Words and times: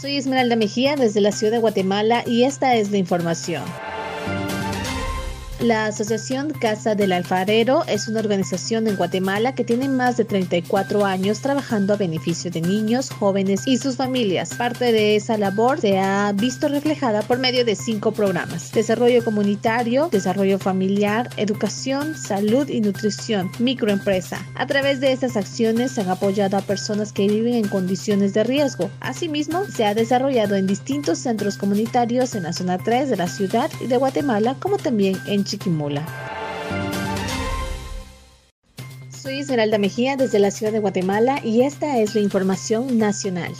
Soy 0.00 0.16
Esmeralda 0.16 0.56
Mejía 0.56 0.96
desde 0.96 1.20
la 1.20 1.30
ciudad 1.30 1.52
de 1.52 1.58
Guatemala 1.58 2.24
y 2.26 2.44
esta 2.44 2.74
es 2.74 2.90
la 2.90 2.96
información. 2.96 3.64
La 5.60 5.84
Asociación 5.84 6.52
Casa 6.52 6.94
del 6.94 7.12
Alfarero 7.12 7.84
es 7.86 8.08
una 8.08 8.20
organización 8.20 8.88
en 8.88 8.96
Guatemala 8.96 9.54
que 9.54 9.62
tiene 9.62 9.90
más 9.90 10.16
de 10.16 10.24
34 10.24 11.04
años 11.04 11.40
trabajando 11.40 11.92
a 11.92 11.98
beneficio 11.98 12.50
de 12.50 12.62
niños, 12.62 13.10
jóvenes 13.10 13.66
y 13.66 13.76
sus 13.76 13.96
familias. 13.96 14.54
Parte 14.54 14.90
de 14.90 15.16
esa 15.16 15.36
labor 15.36 15.78
se 15.78 15.98
ha 15.98 16.32
visto 16.32 16.68
reflejada 16.68 17.20
por 17.20 17.38
medio 17.38 17.66
de 17.66 17.76
cinco 17.76 18.12
programas. 18.12 18.72
Desarrollo 18.72 19.22
comunitario, 19.22 20.08
desarrollo 20.10 20.58
familiar, 20.58 21.28
educación, 21.36 22.16
salud 22.16 22.66
y 22.70 22.80
nutrición, 22.80 23.50
microempresa. 23.58 24.38
A 24.54 24.66
través 24.66 25.00
de 25.00 25.12
estas 25.12 25.36
acciones 25.36 25.92
se 25.92 26.00
han 26.00 26.08
apoyado 26.08 26.56
a 26.56 26.62
personas 26.62 27.12
que 27.12 27.28
viven 27.28 27.52
en 27.52 27.68
condiciones 27.68 28.32
de 28.32 28.44
riesgo. 28.44 28.90
Asimismo, 29.00 29.66
se 29.66 29.84
ha 29.84 29.94
desarrollado 29.94 30.56
en 30.56 30.66
distintos 30.66 31.18
centros 31.18 31.58
comunitarios 31.58 32.34
en 32.34 32.44
la 32.44 32.54
zona 32.54 32.78
3 32.78 33.10
de 33.10 33.16
la 33.18 33.28
ciudad 33.28 33.70
y 33.82 33.88
de 33.88 33.98
Guatemala, 33.98 34.56
como 34.58 34.78
también 34.78 35.18
en 35.26 35.49
Chiquimula. 35.50 36.06
Soy 39.10 39.40
Esmeralda 39.40 39.78
Mejía 39.78 40.16
desde 40.16 40.38
la 40.38 40.52
ciudad 40.52 40.70
de 40.72 40.78
Guatemala 40.78 41.40
y 41.44 41.62
esta 41.62 41.98
es 41.98 42.14
la 42.14 42.20
información 42.20 42.98
nacional. 42.98 43.52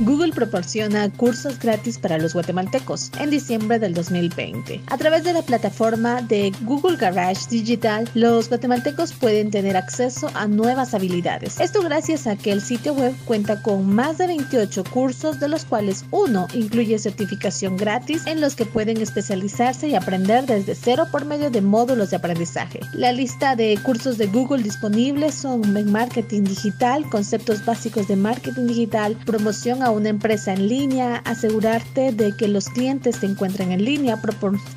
Google 0.00 0.32
proporciona 0.32 1.10
cursos 1.10 1.58
gratis 1.58 1.98
para 1.98 2.18
los 2.18 2.32
guatemaltecos 2.32 3.10
en 3.18 3.30
diciembre 3.30 3.80
del 3.80 3.94
2020. 3.94 4.80
A 4.86 4.96
través 4.96 5.24
de 5.24 5.32
la 5.32 5.42
plataforma 5.42 6.22
de 6.22 6.52
Google 6.62 6.96
Garage 6.96 7.48
Digital, 7.50 8.08
los 8.14 8.48
guatemaltecos 8.48 9.12
pueden 9.12 9.50
tener 9.50 9.76
acceso 9.76 10.30
a 10.34 10.46
nuevas 10.46 10.94
habilidades. 10.94 11.58
Esto 11.58 11.82
gracias 11.82 12.28
a 12.28 12.36
que 12.36 12.52
el 12.52 12.60
sitio 12.60 12.94
web 12.94 13.12
cuenta 13.24 13.60
con 13.60 13.92
más 13.92 14.18
de 14.18 14.28
28 14.28 14.84
cursos, 14.84 15.40
de 15.40 15.48
los 15.48 15.64
cuales 15.64 16.04
uno 16.12 16.46
incluye 16.54 16.96
certificación 17.00 17.76
gratis 17.76 18.24
en 18.28 18.40
los 18.40 18.54
que 18.54 18.66
pueden 18.66 18.98
especializarse 18.98 19.88
y 19.88 19.96
aprender 19.96 20.46
desde 20.46 20.76
cero 20.76 21.06
por 21.10 21.24
medio 21.24 21.50
de 21.50 21.60
módulos 21.60 22.10
de 22.10 22.16
aprendizaje. 22.16 22.78
La 22.92 23.10
lista 23.10 23.56
de 23.56 23.76
cursos 23.82 24.16
de 24.16 24.28
Google 24.28 24.62
disponibles 24.62 25.34
son 25.34 25.90
marketing 25.90 26.44
digital, 26.44 27.08
conceptos 27.10 27.64
básicos 27.64 28.06
de 28.06 28.14
marketing 28.14 28.68
digital, 28.68 29.16
promoción 29.26 29.82
una 29.90 30.08
empresa 30.08 30.52
en 30.52 30.68
línea, 30.68 31.22
asegurarte 31.24 32.12
de 32.12 32.36
que 32.36 32.48
los 32.48 32.68
clientes 32.68 33.16
se 33.16 33.26
encuentren 33.26 33.72
en 33.72 33.84
línea, 33.84 34.20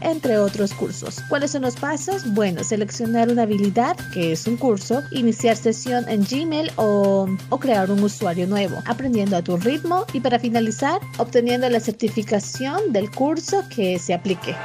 entre 0.01 0.37
otros 0.37 0.73
cursos. 0.73 1.19
¿Cuáles 1.29 1.51
son 1.51 1.63
los 1.63 1.75
pasos? 1.75 2.23
Bueno, 2.33 2.63
seleccionar 2.63 3.29
una 3.29 3.43
habilidad, 3.43 3.95
que 4.13 4.31
es 4.31 4.47
un 4.47 4.57
curso, 4.57 5.01
iniciar 5.11 5.55
sesión 5.55 6.07
en 6.07 6.23
Gmail 6.23 6.71
o, 6.75 7.27
o 7.49 7.59
crear 7.59 7.91
un 7.91 8.03
usuario 8.03 8.47
nuevo, 8.47 8.81
aprendiendo 8.85 9.37
a 9.37 9.41
tu 9.41 9.57
ritmo 9.57 10.05
y 10.13 10.19
para 10.19 10.39
finalizar, 10.39 10.99
obteniendo 11.17 11.69
la 11.69 11.79
certificación 11.79 12.91
del 12.91 13.09
curso 13.11 13.63
que 13.75 13.99
se 13.99 14.13
aplique. 14.13 14.55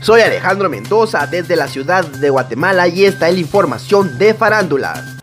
Soy 0.00 0.20
Alejandro 0.20 0.70
Mendoza 0.70 1.26
desde 1.26 1.56
la 1.56 1.66
ciudad 1.66 2.06
de 2.06 2.30
Guatemala 2.30 2.86
y 2.86 3.04
esta 3.04 3.28
es 3.28 3.34
la 3.34 3.40
información 3.40 4.16
de 4.18 4.34
farándula. 4.34 5.15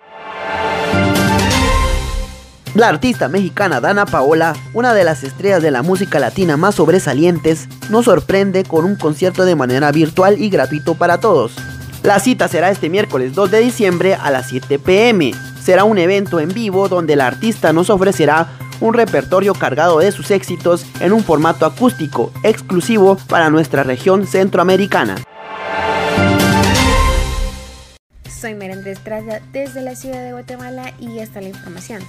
La 2.75 2.89
artista 2.89 3.27
mexicana 3.29 3.79
Dana 3.79 4.07
Paola, 4.07 4.55
una 4.73 4.95
de 4.95 5.03
las 5.03 5.23
estrellas 5.23 5.61
de 5.61 5.69
la 5.69 5.83
música 5.83 6.19
latina 6.19 6.57
más 6.57 6.73
sobresalientes, 6.73 7.67
nos 7.91 8.05
sorprende 8.05 8.63
con 8.63 8.83
un 8.83 8.95
concierto 8.95 9.45
de 9.45 9.55
manera 9.55 9.91
virtual 9.91 10.41
y 10.41 10.49
gratuito 10.49 10.95
para 10.95 11.19
todos. 11.19 11.53
La 12.01 12.19
cita 12.19 12.47
será 12.47 12.71
este 12.71 12.89
miércoles 12.89 13.35
2 13.35 13.51
de 13.51 13.59
diciembre 13.59 14.15
a 14.15 14.31
las 14.31 14.47
7 14.49 14.79
pm. 14.79 15.35
Será 15.61 15.83
un 15.83 15.99
evento 15.99 16.39
en 16.39 16.49
vivo 16.49 16.89
donde 16.89 17.15
la 17.15 17.27
artista 17.27 17.73
nos 17.73 17.91
ofrecerá 17.91 18.47
un 18.81 18.95
repertorio 18.95 19.53
cargado 19.53 19.99
de 19.99 20.11
sus 20.11 20.31
éxitos 20.31 20.83
en 20.99 21.13
un 21.13 21.23
formato 21.23 21.67
acústico 21.67 22.31
exclusivo 22.41 23.17
para 23.29 23.51
nuestra 23.51 23.83
región 23.83 24.25
centroamericana. 24.25 25.17
Soy 28.27 28.55
Merendra 28.55 28.91
Estrada 28.91 29.41
desde 29.51 29.81
la 29.81 29.95
ciudad 29.95 30.23
de 30.23 30.31
Guatemala 30.31 30.91
y 30.99 31.19
esta 31.19 31.39
es 31.39 31.45
la 31.45 31.49
información. 31.49 32.01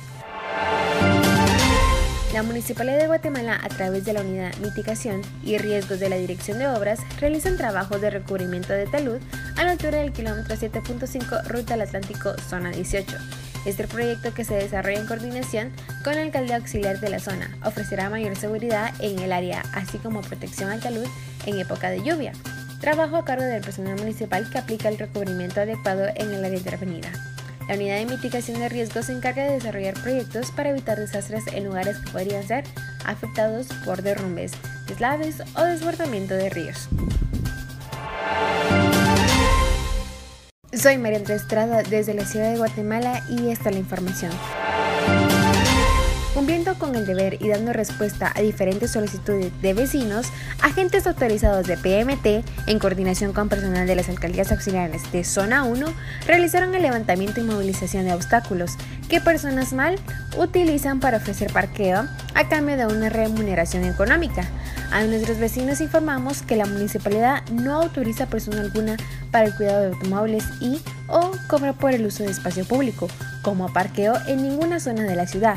La 2.35 2.43
Municipalidad 2.43 2.99
de 2.99 3.07
Guatemala, 3.07 3.61
a 3.63 3.69
través 3.69 4.05
de 4.05 4.13
la 4.13 4.23
Unidad 4.23 4.57
Mitigación 4.57 5.23
y 5.45 5.57
Riesgos 5.57 6.01
de 6.01 6.09
la 6.09 6.17
Dirección 6.17 6.59
de 6.59 6.67
Obras, 6.67 6.99
realizan 7.21 7.57
trabajos 7.57 8.01
de 8.01 8.11
recubrimiento 8.11 8.73
de 8.73 8.87
talud 8.87 9.21
a 9.57 9.63
la 9.63 9.71
altura 9.71 9.99
del 9.99 10.13
kilómetro 10.13 10.57
7.5 10.57 11.45
Ruta 11.47 11.75
al 11.75 11.83
Atlántico, 11.83 12.35
zona 12.51 12.73
18. 12.73 13.17
Este 13.67 13.87
proyecto, 13.87 14.35
que 14.35 14.45
se 14.45 14.55
desarrolla 14.55 14.99
en 14.99 15.07
coordinación 15.07 15.73
con 16.03 16.15
el 16.15 16.25
alcalde 16.25 16.55
auxiliar 16.55 16.99
de 16.99 17.09
la 17.09 17.21
zona, 17.21 17.57
ofrecerá 17.65 18.11
mayor 18.11 18.35
seguridad 18.35 18.93
en 18.99 19.21
el 19.21 19.33
área, 19.33 19.63
así 19.73 19.99
como 19.99 20.21
protección 20.21 20.71
al 20.71 20.81
talud 20.81 21.07
en 21.47 21.61
época 21.61 21.89
de 21.89 22.03
lluvia. 22.03 22.33
Trabajo 22.81 23.17
a 23.17 23.25
cargo 23.25 23.45
del 23.45 23.63
personal 23.63 23.97
municipal 23.97 24.51
que 24.51 24.59
aplica 24.59 24.89
el 24.89 24.99
recubrimiento 24.99 25.61
adecuado 25.61 26.09
en 26.17 26.35
el 26.35 26.45
área 26.45 26.59
intervenida. 26.59 27.13
La 27.69 27.77
unidad 27.77 27.97
de 27.97 28.07
mitigación 28.07 28.59
de 28.59 28.69
riesgos 28.69 29.07
se 29.07 29.13
encarga 29.13 29.45
de 29.45 29.53
desarrollar 29.53 29.95
proyectos 29.95 30.51
para 30.51 30.71
evitar 30.71 30.99
desastres 30.99 31.45
en 31.53 31.65
lugares 31.65 31.97
que 31.99 32.11
podrían 32.11 32.47
ser 32.47 32.65
afectados 33.07 33.69
por 33.85 34.03
derrumbes, 34.03 34.53
deslaves 34.87 35.37
o 35.57 35.63
desbordamiento 35.63 36.35
de 36.35 36.51
ríos. 36.51 36.89
Soy 40.75 40.99
María 40.99 41.19
Estrada 41.19 41.83
desde 41.83 42.13
la 42.13 42.27
ciudad 42.27 42.51
de 42.51 42.59
Guatemala 42.59 43.23
y 43.31 43.49
esta 43.49 43.71
es 43.71 43.77
la 43.77 43.81
información. 43.81 44.33
Cumpliendo 46.45 46.75
con 46.79 46.95
el 46.95 47.07
deber 47.07 47.39
y 47.41 47.49
dando 47.49 47.73
respuesta 47.73 48.31
a 48.37 48.43
diferentes 48.43 48.91
solicitudes 48.91 49.51
de 49.63 49.73
vecinos, 49.73 50.27
agentes 50.61 51.07
autorizados 51.07 51.67
de 51.67 51.79
PMT, 51.79 52.69
en 52.69 52.79
coordinación 52.79 53.33
con 53.33 53.49
personal 53.49 53.87
de 53.87 53.95
las 53.95 54.11
alcaldías 54.11 54.53
auxiliares 54.53 55.11
de 55.11 55.25
Zona 55.25 55.65
1, 55.65 55.87
realizaron 56.27 56.75
el 56.75 56.83
levantamiento 56.83 57.41
y 57.41 57.45
movilización 57.45 58.05
de 58.05 58.13
obstáculos 58.13 58.73
que 59.09 59.23
personas 59.23 59.73
mal 59.73 59.99
utilizan 60.37 61.01
para 61.01 61.17
ofrecer 61.17 61.51
parqueo 61.51 62.07
a 62.35 62.49
cambio 62.51 62.77
de 62.77 62.89
una 62.89 63.09
remuneración 63.09 63.85
económica. 63.85 64.47
A 64.91 65.03
nuestros 65.05 65.39
vecinos 65.39 65.81
informamos 65.81 66.43
que 66.43 66.57
la 66.57 66.67
municipalidad 66.67 67.43
no 67.53 67.81
autoriza 67.81 68.27
persona 68.27 68.61
alguna 68.61 68.99
para 69.31 69.47
el 69.47 69.57
cuidado 69.57 69.81
de 69.81 69.95
automóviles 69.95 70.45
y 70.61 70.83
o 71.07 71.31
cobra 71.49 71.73
por 71.73 71.93
el 71.93 72.05
uso 72.05 72.23
de 72.23 72.33
espacio 72.33 72.67
público, 72.67 73.09
como 73.41 73.73
parqueo 73.73 74.13
en 74.27 74.43
ninguna 74.43 74.79
zona 74.79 75.05
de 75.05 75.17
la 75.17 75.27
ciudad 75.27 75.57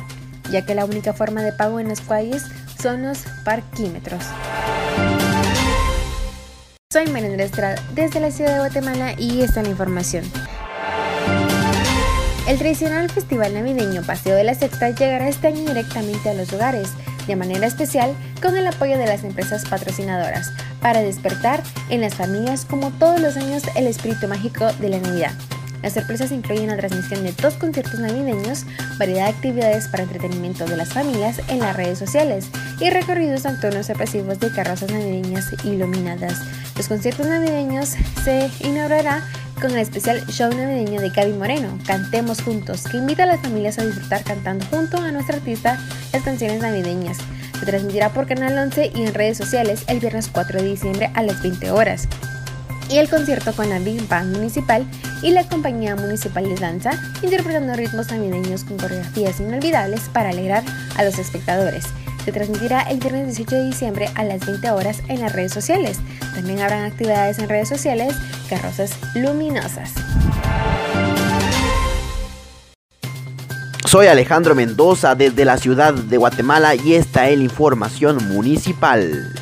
ya 0.52 0.66
que 0.66 0.76
la 0.76 0.86
única 0.86 1.14
forma 1.14 1.42
de 1.42 1.54
pago 1.54 1.80
en 1.80 1.94
calles 2.08 2.44
son 2.82 3.04
los 3.04 3.20
parquímetros. 3.44 4.24
Soy 6.92 7.08
Melendra 7.08 7.44
Estrada 7.44 7.76
desde 7.94 8.20
la 8.20 8.32
ciudad 8.32 8.54
de 8.54 8.60
Guatemala 8.60 9.14
y 9.18 9.42
esta 9.42 9.60
es 9.62 9.68
la 9.68 9.72
información. 9.72 10.24
El 12.48 12.58
tradicional 12.58 13.10
festival 13.10 13.54
navideño 13.54 14.04
Paseo 14.04 14.36
de 14.36 14.46
la 14.46 14.54
Sexta 14.54 14.90
llegará 14.92 15.28
este 15.28 15.48
año 15.48 15.66
directamente 15.66 16.30
a 16.30 16.34
los 16.34 16.54
hogares, 16.54 16.90
de 17.28 17.36
manera 17.36 17.68
especial 17.68 18.16
con 18.42 18.56
el 18.56 18.66
apoyo 18.66 18.98
de 18.98 19.06
las 19.06 19.26
empresas 19.26 19.66
patrocinadoras, 19.66 20.54
para 20.82 21.02
despertar 21.02 21.62
en 21.90 22.00
las 22.00 22.16
familias 22.16 22.64
como 22.64 22.92
todos 22.92 23.20
los 23.20 23.36
años 23.36 23.64
el 23.76 23.86
espíritu 23.86 24.30
mágico 24.30 24.72
de 24.80 24.90
la 24.90 25.00
Navidad. 25.00 25.34
Las 25.88 25.94
sorpresas 25.94 26.34
incluyen 26.34 26.68
la 26.68 26.76
transmisión 26.76 27.24
de 27.24 27.32
dos 27.32 27.54
conciertos 27.54 27.98
navideños, 28.02 28.66
variedad 29.00 29.24
de 29.24 29.30
actividades 29.30 29.88
para 29.88 30.04
entretenimiento 30.04 30.66
de 30.66 30.76
las 30.76 30.92
familias 30.92 31.40
en 31.48 31.60
las 31.60 31.78
redes 31.78 31.98
sociales 31.98 32.50
y 32.82 32.90
recorridos 32.90 33.46
nocturnos 33.46 33.86
sorpresivos 33.86 34.38
de 34.38 34.52
carrozas 34.52 34.92
navideñas 34.92 35.46
iluminadas. 35.64 36.42
Los 36.76 36.90
conciertos 36.90 37.26
navideños 37.28 37.96
se 38.26 38.52
inaugurará 38.60 39.24
con 39.62 39.72
el 39.72 39.78
especial 39.78 40.28
show 40.28 40.54
navideño 40.54 41.00
de 41.00 41.10
Gaby 41.10 41.32
Moreno, 41.32 41.80
Cantemos 41.88 42.42
Juntos, 42.42 42.84
que 42.84 42.98
invita 42.98 43.24
a 43.24 43.28
las 43.28 43.40
familias 43.40 43.80
a 43.80 43.86
disfrutar 43.86 44.26
cantando 44.26 44.66
junto 44.66 44.98
a 44.98 45.14
nuestra 45.14 45.38
artista 45.38 45.80
las 46.12 46.22
canciones 46.24 46.62
navideñas. 46.62 47.16
Se 47.58 47.66
transmitirá 47.66 48.10
por 48.10 48.28
Canal 48.28 48.58
11 48.58 48.92
y 48.94 49.04
en 49.04 49.14
redes 49.14 49.38
sociales 49.38 49.86
el 49.88 50.02
viernes 50.02 50.28
4 50.34 50.62
de 50.62 50.68
diciembre 50.68 51.12
a 51.14 51.24
las 51.24 51.42
20 51.42 51.72
horas 51.72 52.10
y 52.90 52.98
el 52.98 53.10
concierto 53.10 53.54
con 53.54 53.70
la 53.70 53.80
Big 53.80 54.08
Band 54.08 54.36
Municipal 54.36 54.86
y 55.22 55.32
la 55.32 55.48
Compañía 55.48 55.96
Municipal 55.96 56.44
de 56.44 56.56
Danza, 56.56 56.92
interpretando 57.22 57.74
ritmos 57.76 58.10
navideños 58.10 58.64
con 58.64 58.78
coreografías 58.78 59.40
inolvidables 59.40 60.10
para 60.14 60.30
alegrar 60.30 60.64
a 60.96 61.04
los 61.04 61.18
espectadores. 61.20 61.86
Se 62.24 62.32
transmitirá 62.32 62.82
el 62.82 63.00
viernes 63.00 63.38
18 63.38 63.56
de 63.56 63.66
diciembre 63.66 64.10
a 64.16 64.24
las 64.24 64.46
20 64.46 64.70
horas 64.72 65.02
en 65.08 65.22
las 65.22 65.34
redes 65.34 65.54
sociales. 65.54 66.00
También 66.36 66.60
habrán 66.60 66.84
actividades 66.84 67.40
en 67.40 67.48
redes 67.48 67.70
sociales, 67.70 68.14
carrozas 68.50 68.92
luminosas. 69.16 69.94
Soy 73.86 74.08
Alejandro 74.08 74.54
Mendoza 74.54 75.16
desde 75.16 75.46
la 75.46 75.58
ciudad 75.58 75.94
de 75.94 76.18
Guatemala 76.18 76.76
y 76.76 76.96
esta 76.96 77.30
es 77.30 77.38
la 77.38 77.46
información 77.46 78.18
municipal. 78.28 79.34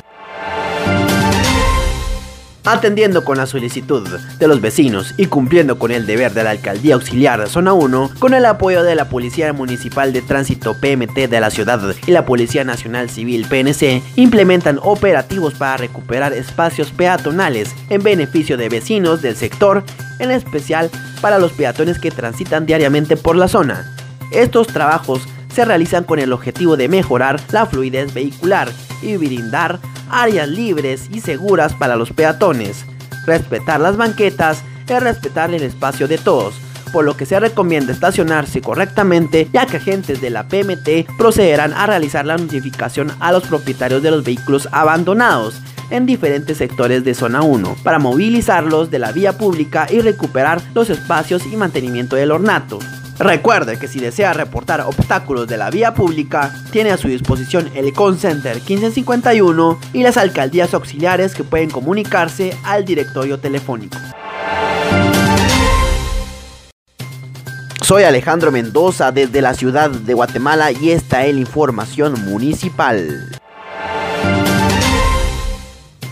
Atendiendo 2.66 3.24
con 3.24 3.38
la 3.38 3.46
solicitud 3.46 4.08
de 4.40 4.48
los 4.48 4.60
vecinos 4.60 5.14
y 5.16 5.26
cumpliendo 5.26 5.78
con 5.78 5.92
el 5.92 6.04
deber 6.04 6.34
de 6.34 6.42
la 6.42 6.50
Alcaldía 6.50 6.96
Auxiliar 6.96 7.40
de 7.40 7.46
Zona 7.46 7.72
1, 7.72 8.10
con 8.18 8.34
el 8.34 8.44
apoyo 8.44 8.82
de 8.82 8.96
la 8.96 9.08
Policía 9.08 9.52
Municipal 9.52 10.12
de 10.12 10.20
Tránsito 10.20 10.74
PMT 10.80 11.28
de 11.28 11.40
la 11.40 11.50
ciudad 11.50 11.80
y 12.08 12.10
la 12.10 12.26
Policía 12.26 12.64
Nacional 12.64 13.08
Civil 13.08 13.46
PNC, 13.48 14.02
implementan 14.16 14.80
operativos 14.82 15.54
para 15.54 15.76
recuperar 15.76 16.32
espacios 16.32 16.90
peatonales 16.90 17.72
en 17.88 18.02
beneficio 18.02 18.56
de 18.56 18.68
vecinos 18.68 19.22
del 19.22 19.36
sector, 19.36 19.84
en 20.18 20.32
especial 20.32 20.90
para 21.20 21.38
los 21.38 21.52
peatones 21.52 22.00
que 22.00 22.10
transitan 22.10 22.66
diariamente 22.66 23.16
por 23.16 23.36
la 23.36 23.46
zona. 23.46 23.94
Estos 24.32 24.66
trabajos 24.66 25.28
se 25.54 25.64
realizan 25.64 26.02
con 26.02 26.18
el 26.18 26.32
objetivo 26.32 26.76
de 26.76 26.88
mejorar 26.88 27.40
la 27.52 27.66
fluidez 27.66 28.12
vehicular 28.12 28.68
y 29.02 29.16
brindar 29.16 29.78
áreas 30.10 30.48
libres 30.48 31.08
y 31.12 31.20
seguras 31.20 31.74
para 31.74 31.96
los 31.96 32.12
peatones. 32.12 32.84
Respetar 33.26 33.80
las 33.80 33.96
banquetas 33.96 34.62
es 34.88 35.02
respetar 35.02 35.52
el 35.52 35.62
espacio 35.62 36.08
de 36.08 36.18
todos, 36.18 36.54
por 36.92 37.04
lo 37.04 37.16
que 37.16 37.26
se 37.26 37.38
recomienda 37.40 37.92
estacionarse 37.92 38.60
correctamente 38.60 39.48
ya 39.52 39.66
que 39.66 39.78
agentes 39.78 40.20
de 40.20 40.30
la 40.30 40.48
PMT 40.48 41.16
procederán 41.18 41.72
a 41.72 41.86
realizar 41.86 42.24
la 42.24 42.36
notificación 42.36 43.12
a 43.20 43.32
los 43.32 43.44
propietarios 43.44 44.02
de 44.02 44.10
los 44.10 44.24
vehículos 44.24 44.68
abandonados 44.72 45.60
en 45.90 46.06
diferentes 46.06 46.58
sectores 46.58 47.04
de 47.04 47.14
zona 47.14 47.42
1 47.42 47.76
para 47.82 47.98
movilizarlos 47.98 48.90
de 48.90 48.98
la 48.98 49.12
vía 49.12 49.36
pública 49.38 49.86
y 49.90 50.00
recuperar 50.00 50.60
los 50.74 50.90
espacios 50.90 51.44
y 51.46 51.56
mantenimiento 51.56 52.16
del 52.16 52.32
ornato. 52.32 52.78
Recuerde 53.18 53.78
que 53.78 53.88
si 53.88 53.98
desea 53.98 54.34
reportar 54.34 54.82
obstáculos 54.82 55.48
de 55.48 55.56
la 55.56 55.70
vía 55.70 55.94
pública, 55.94 56.52
tiene 56.70 56.90
a 56.90 56.98
su 56.98 57.08
disposición 57.08 57.70
el 57.74 57.92
Con 57.94 58.18
Center 58.18 58.56
1551 58.56 59.78
y 59.94 60.02
las 60.02 60.18
alcaldías 60.18 60.74
auxiliares 60.74 61.34
que 61.34 61.44
pueden 61.44 61.70
comunicarse 61.70 62.54
al 62.64 62.84
directorio 62.84 63.38
telefónico. 63.38 63.96
Soy 67.80 68.02
Alejandro 68.02 68.50
Mendoza 68.50 69.12
desde 69.12 69.40
la 69.40 69.54
ciudad 69.54 69.90
de 69.90 70.12
Guatemala 70.12 70.72
y 70.72 70.90
esta 70.90 71.24
es 71.24 71.34
la 71.34 71.40
información 71.40 72.24
municipal. 72.24 73.30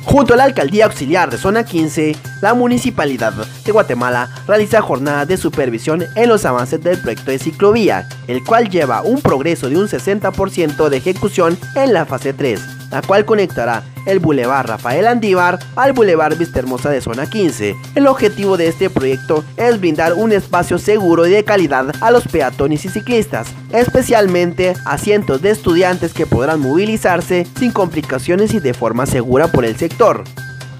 Junto 0.04 0.34
a 0.34 0.36
la 0.36 0.44
Alcaldía 0.44 0.84
Auxiliar 0.84 1.30
de 1.30 1.38
Zona 1.38 1.64
15, 1.64 2.14
la 2.40 2.54
Municipalidad 2.54 3.32
de 3.32 3.72
Guatemala 3.72 4.28
realiza 4.46 4.82
jornadas 4.82 5.26
de 5.26 5.36
supervisión 5.36 6.04
en 6.14 6.28
los 6.28 6.44
avances 6.44 6.82
del 6.82 6.98
proyecto 6.98 7.30
de 7.30 7.38
ciclovía, 7.38 8.08
el 8.28 8.44
cual 8.44 8.68
lleva 8.68 9.02
un 9.02 9.20
progreso 9.20 9.68
de 9.68 9.76
un 9.76 9.88
60% 9.88 10.88
de 10.88 10.96
ejecución 10.96 11.58
en 11.74 11.92
la 11.92 12.06
fase 12.06 12.32
3 12.32 12.83
la 12.90 13.02
cual 13.02 13.24
conectará 13.24 13.82
el 14.06 14.18
Boulevard 14.18 14.66
Rafael 14.66 15.06
Andívar 15.06 15.58
al 15.76 15.92
Boulevard 15.92 16.36
Vistahermosa 16.36 16.90
de 16.90 17.00
Zona 17.00 17.26
15. 17.26 17.76
El 17.94 18.06
objetivo 18.06 18.56
de 18.56 18.68
este 18.68 18.90
proyecto 18.90 19.44
es 19.56 19.80
brindar 19.80 20.14
un 20.14 20.32
espacio 20.32 20.78
seguro 20.78 21.26
y 21.26 21.30
de 21.30 21.44
calidad 21.44 21.94
a 22.00 22.10
los 22.10 22.28
peatones 22.28 22.84
y 22.84 22.88
ciclistas, 22.88 23.48
especialmente 23.72 24.74
a 24.84 24.98
cientos 24.98 25.42
de 25.42 25.50
estudiantes 25.50 26.12
que 26.12 26.26
podrán 26.26 26.60
movilizarse 26.60 27.46
sin 27.58 27.72
complicaciones 27.72 28.54
y 28.54 28.60
de 28.60 28.74
forma 28.74 29.06
segura 29.06 29.48
por 29.48 29.64
el 29.64 29.76
sector. 29.76 30.24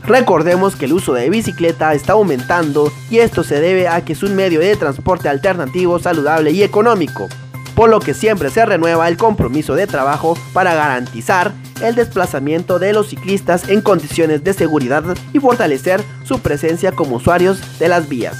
Recordemos 0.07 0.77
que 0.77 0.85
el 0.85 0.93
uso 0.93 1.15
de 1.15 1.31
bicicleta 1.31 1.95
está 1.95 2.13
aumentando 2.13 2.93
y 3.11 3.19
esto 3.19 3.43
se 3.43 3.61
debe 3.61 3.89
a 3.89 4.05
que 4.05 4.13
es 4.13 4.23
un 4.23 4.37
medio 4.37 4.61
de 4.61 4.77
transporte 4.77 5.31
alternativo, 5.31 5.99
saludable 5.99 6.51
y 6.51 6.63
económico, 6.63 7.29
por 7.75 7.91
lo 7.91 8.01
que 8.01 8.15
siempre 8.15 8.51
se 8.51 8.65
renueva 8.65 9.09
el 9.09 9.17
compromiso 9.17 9.75
de 9.75 9.87
trabajo 9.87 10.37
para 10.53 10.75
garantizar 10.75 11.53
el 11.83 11.95
desplazamiento 11.95 12.79
de 12.79 12.93
los 12.93 13.09
ciclistas 13.09 13.69
en 13.69 13.81
condiciones 13.81 14.45
de 14.45 14.53
seguridad 14.53 15.05
y 15.33 15.41
fortalecer 15.41 16.03
su 16.25 16.41
presencia 16.41 16.93
como 16.93 17.17
usuarios 17.17 17.79
de 17.79 17.89
las 17.89 18.09
vías. 18.09 18.37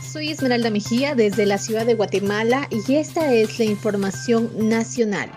Soy 0.00 0.30
Esmeralda 0.30 0.70
Mejía 0.70 1.14
desde 1.14 1.46
la 1.46 1.58
ciudad 1.58 1.84
de 1.84 1.94
Guatemala 1.94 2.68
y 2.70 2.94
esta 2.94 3.32
es 3.32 3.58
la 3.58 3.64
información 3.64 4.50
nacional 4.56 5.30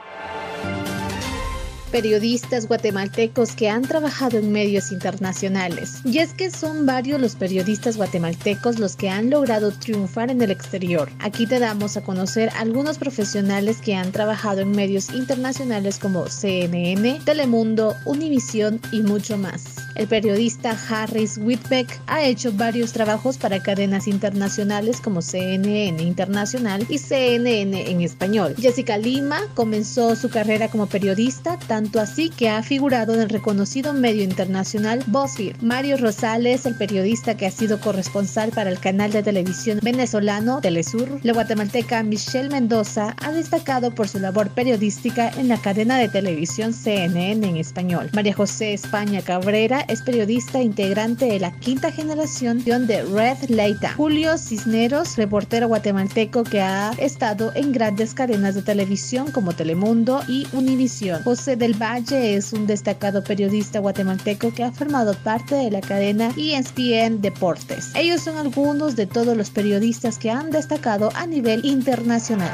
periodistas 1.91 2.67
guatemaltecos 2.67 3.51
que 3.53 3.69
han 3.69 3.83
trabajado 3.83 4.37
en 4.37 4.51
medios 4.51 4.91
internacionales. 4.91 6.01
Y 6.05 6.19
es 6.19 6.33
que 6.33 6.51
son 6.51 6.85
varios 6.85 7.19
los 7.19 7.35
periodistas 7.35 7.97
guatemaltecos 7.97 8.79
los 8.79 8.95
que 8.95 9.09
han 9.09 9.29
logrado 9.29 9.71
triunfar 9.71 10.29
en 10.29 10.41
el 10.41 10.51
exterior. 10.51 11.09
Aquí 11.19 11.47
te 11.47 11.59
damos 11.59 11.97
a 11.97 12.01
conocer 12.01 12.49
algunos 12.57 12.97
profesionales 12.97 13.77
que 13.81 13.95
han 13.95 14.11
trabajado 14.11 14.61
en 14.61 14.71
medios 14.71 15.09
internacionales 15.09 15.99
como 15.99 16.27
CNN, 16.27 17.21
Telemundo, 17.25 17.95
Univisión 18.05 18.79
y 18.91 19.01
mucho 19.01 19.37
más. 19.37 19.63
El 19.95 20.07
periodista 20.07 20.77
Harris 20.89 21.39
Whitbeck 21.39 21.99
ha 22.05 22.23
hecho 22.23 22.51
varios 22.51 22.93
trabajos 22.93 23.37
para 23.37 23.63
cadenas 23.63 24.07
internacionales 24.07 25.01
como 25.01 25.21
CNN 25.21 26.01
Internacional 26.03 26.85
y 26.87 26.99
CNN 26.99 27.89
en 27.89 28.01
español. 28.01 28.55
Jessica 28.59 28.97
Lima 28.97 29.41
comenzó 29.55 30.15
su 30.15 30.29
carrera 30.29 30.69
como 30.69 30.85
periodista 30.85 31.57
tanto 31.77 32.00
así 32.00 32.31
que 32.31 32.50
ha 32.50 32.63
figurado 32.63 33.13
en 33.13 33.21
el 33.21 33.29
reconocido 33.29 33.94
medio 33.94 34.24
internacional 34.24 35.03
BuzzFeed. 35.06 35.57
Mario 35.62 35.97
Rosales, 35.97 36.65
el 36.65 36.74
periodista 36.74 37.38
que 37.38 37.45
ha 37.45 37.51
sido 37.51 37.79
corresponsal 37.79 38.50
para 38.50 38.71
el 38.71 38.79
canal 38.79 39.12
de 39.12 39.21
televisión 39.21 39.79
venezolano 39.83 40.59
Telesur, 40.59 41.19
la 41.21 41.33
guatemalteca 41.33 42.01
Michelle 42.01 42.50
Mendoza 42.50 43.15
ha 43.21 43.31
destacado 43.31 43.94
por 43.94 44.07
su 44.07 44.18
labor 44.18 44.50
periodística 44.50 45.29
en 45.38 45.50
la 45.50 45.62
cadena 45.62 46.00
de 46.00 46.09
televisión 46.09 46.74
CNN 46.74 47.47
en 47.47 47.57
español. 47.57 48.09
María 48.13 48.33
José 48.33 48.73
España 48.73 49.21
Cabrera 49.21 49.81
es 49.88 50.01
periodista 50.01 50.59
integrante 50.59 51.25
de 51.25 51.39
la 51.39 51.51
quinta 51.59 51.91
generación 51.91 52.63
de 52.88 53.03
Red 53.03 53.50
Leita. 53.50 53.94
Julio 53.94 54.35
Cisneros, 54.39 55.15
reportero 55.15 55.68
guatemalteco 55.68 56.44
que 56.44 56.59
ha 56.59 56.89
estado 56.97 57.51
en 57.53 57.71
grandes 57.71 58.15
cadenas 58.15 58.56
de 58.56 58.63
televisión 58.63 59.31
como 59.31 59.53
Telemundo 59.53 60.23
y 60.27 60.47
Univisión. 60.53 61.21
José 61.21 61.56
de 61.56 61.66
el 61.67 61.73
Valle 61.73 62.37
es 62.37 62.53
un 62.53 62.65
destacado 62.65 63.25
periodista 63.25 63.79
guatemalteco 63.79 64.53
que 64.53 64.63
ha 64.63 64.71
formado 64.71 65.13
parte 65.15 65.55
de 65.55 65.69
la 65.69 65.81
cadena 65.81 66.31
ESPN 66.37 67.19
Deportes. 67.19 67.91
Ellos 67.93 68.21
son 68.21 68.37
algunos 68.37 68.95
de 68.95 69.05
todos 69.05 69.35
los 69.35 69.49
periodistas 69.49 70.17
que 70.17 70.31
han 70.31 70.49
destacado 70.49 71.09
a 71.13 71.27
nivel 71.27 71.65
internacional. 71.65 72.53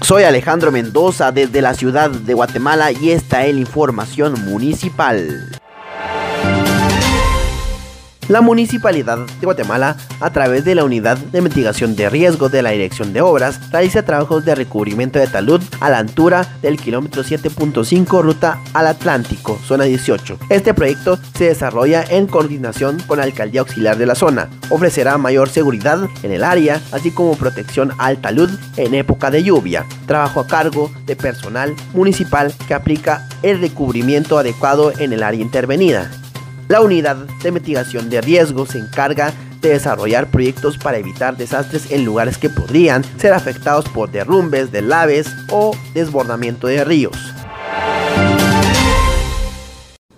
Soy 0.00 0.22
Alejandro 0.22 0.72
Mendoza 0.72 1.32
desde 1.32 1.60
la 1.60 1.74
ciudad 1.74 2.08
de 2.08 2.32
Guatemala 2.32 2.90
y 2.90 3.10
esta 3.10 3.44
es 3.44 3.54
la 3.54 3.60
información 3.60 4.42
municipal. 4.46 5.50
La 8.28 8.40
Municipalidad 8.40 9.18
de 9.18 9.44
Guatemala, 9.44 9.98
a 10.20 10.30
través 10.30 10.64
de 10.64 10.74
la 10.74 10.84
Unidad 10.84 11.18
de 11.18 11.42
Mitigación 11.42 11.94
de 11.94 12.08
Riesgo 12.08 12.48
de 12.48 12.62
la 12.62 12.70
Dirección 12.70 13.12
de 13.12 13.20
Obras, 13.20 13.70
realiza 13.70 14.02
trabajos 14.02 14.46
de 14.46 14.54
recubrimiento 14.54 15.18
de 15.18 15.26
talud 15.26 15.60
a 15.80 15.90
la 15.90 15.98
altura 15.98 16.46
del 16.62 16.78
kilómetro 16.78 17.22
7.5 17.22 18.22
ruta 18.22 18.62
al 18.72 18.86
Atlántico, 18.86 19.60
zona 19.66 19.84
18. 19.84 20.38
Este 20.48 20.72
proyecto 20.72 21.18
se 21.36 21.44
desarrolla 21.44 22.02
en 22.02 22.26
coordinación 22.26 22.98
con 23.06 23.18
la 23.18 23.24
Alcaldía 23.24 23.60
Auxiliar 23.60 23.98
de 23.98 24.06
la 24.06 24.14
zona. 24.14 24.48
Ofrecerá 24.70 25.18
mayor 25.18 25.50
seguridad 25.50 26.08
en 26.22 26.32
el 26.32 26.44
área, 26.44 26.80
así 26.92 27.10
como 27.10 27.36
protección 27.36 27.92
al 27.98 28.22
talud 28.22 28.48
en 28.78 28.94
época 28.94 29.30
de 29.30 29.42
lluvia. 29.42 29.84
Trabajo 30.06 30.40
a 30.40 30.46
cargo 30.46 30.90
de 31.04 31.14
personal 31.14 31.74
municipal 31.92 32.54
que 32.66 32.72
aplica 32.72 33.28
el 33.42 33.60
recubrimiento 33.60 34.38
adecuado 34.38 34.92
en 34.98 35.12
el 35.12 35.22
área 35.22 35.42
intervenida. 35.42 36.10
La 36.68 36.80
unidad 36.80 37.16
de 37.16 37.52
mitigación 37.52 38.08
de 38.08 38.22
riesgo 38.22 38.64
se 38.64 38.78
encarga 38.78 39.32
de 39.60 39.70
desarrollar 39.70 40.30
proyectos 40.30 40.78
para 40.78 40.96
evitar 40.96 41.36
desastres 41.36 41.90
en 41.90 42.04
lugares 42.04 42.38
que 42.38 42.48
podrían 42.48 43.04
ser 43.18 43.34
afectados 43.34 43.86
por 43.88 44.10
derrumbes, 44.10 44.72
delaves 44.72 45.28
o 45.50 45.76
desbordamiento 45.92 46.66
de 46.66 46.84
ríos. 46.84 47.34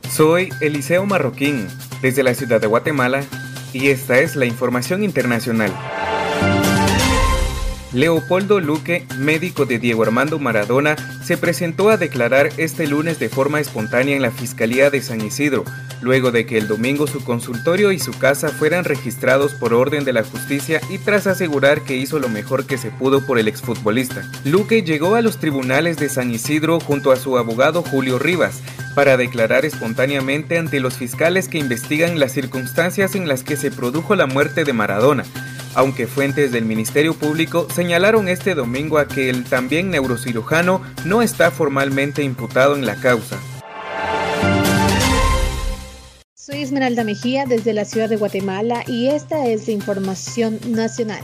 Soy 0.09 0.51
Eliseo 0.61 1.05
Marroquín, 1.05 1.67
desde 2.01 2.23
la 2.23 2.35
ciudad 2.35 2.61
de 2.61 2.69
Guatemala, 2.69 3.23
y 3.73 3.89
esta 3.89 4.19
es 4.19 4.37
la 4.37 4.47
información 4.47 5.03
internacional. 5.03 5.73
Leopoldo 7.97 8.61
Luque, 8.61 9.07
médico 9.17 9.65
de 9.65 9.79
Diego 9.79 10.03
Armando 10.03 10.39
Maradona, 10.39 10.97
se 11.25 11.39
presentó 11.39 11.89
a 11.89 11.97
declarar 11.97 12.51
este 12.59 12.87
lunes 12.87 13.19
de 13.19 13.31
forma 13.31 13.59
espontánea 13.59 14.15
en 14.15 14.21
la 14.21 14.31
Fiscalía 14.31 14.91
de 14.91 15.01
San 15.01 15.23
Isidro, 15.23 15.65
luego 16.03 16.31
de 16.31 16.45
que 16.45 16.59
el 16.59 16.69
domingo 16.69 17.07
su 17.07 17.25
consultorio 17.25 17.93
y 17.93 17.99
su 17.99 18.13
casa 18.13 18.51
fueran 18.51 18.85
registrados 18.85 19.55
por 19.55 19.73
orden 19.73 20.05
de 20.05 20.13
la 20.13 20.25
justicia 20.25 20.83
y 20.91 20.99
tras 20.99 21.27
asegurar 21.27 21.85
que 21.85 21.97
hizo 21.97 22.19
lo 22.19 22.29
mejor 22.29 22.67
que 22.67 22.77
se 22.77 22.91
pudo 22.91 23.25
por 23.25 23.39
el 23.39 23.49
exfutbolista. 23.49 24.31
Luque 24.45 24.83
llegó 24.83 25.15
a 25.15 25.23
los 25.23 25.39
tribunales 25.39 25.97
de 25.97 26.11
San 26.11 26.31
Isidro 26.31 26.81
junto 26.81 27.13
a 27.13 27.17
su 27.17 27.39
abogado 27.39 27.83
Julio 27.83 28.19
Rivas, 28.19 28.61
para 28.95 29.17
declarar 29.17 29.65
espontáneamente 29.65 30.59
ante 30.59 30.81
los 30.81 30.99
fiscales 30.99 31.49
que 31.49 31.59
investigan 31.59 32.21
las 32.21 32.33
circunstancias 32.33 33.15
en 33.15 33.27
las 33.27 33.43
que 33.43 33.57
se 33.57 33.71
produjo 33.71 34.17
la 34.17 34.27
muerte 34.27 34.65
de 34.65 34.73
Maradona, 34.75 35.25
aunque 35.77 36.07
fuentes 36.07 36.51
del 36.53 36.65
Ministerio 36.65 37.15
Público 37.15 37.69
señalaron 37.73 38.29
este 38.29 38.55
domingo 38.55 38.99
a 38.99 39.07
que 39.07 39.29
el 39.29 39.45
también 39.45 39.91
neurocirujano 39.91 40.81
no 41.05 41.21
está 41.21 41.51
formalmente 41.51 42.23
imputado 42.23 42.75
en 42.77 42.87
la 42.87 42.97
causa. 42.97 43.39
Soy 46.35 46.63
Esmeralda 46.63 47.05
Mejía 47.05 47.45
desde 47.45 47.75
la 47.75 47.85
ciudad 47.85 48.09
de 48.09 48.17
Guatemala 48.17 48.85
y 48.87 49.09
esta 49.09 49.47
es 49.47 49.67
la 49.67 49.75
información 49.75 50.59
nacional 50.67 51.23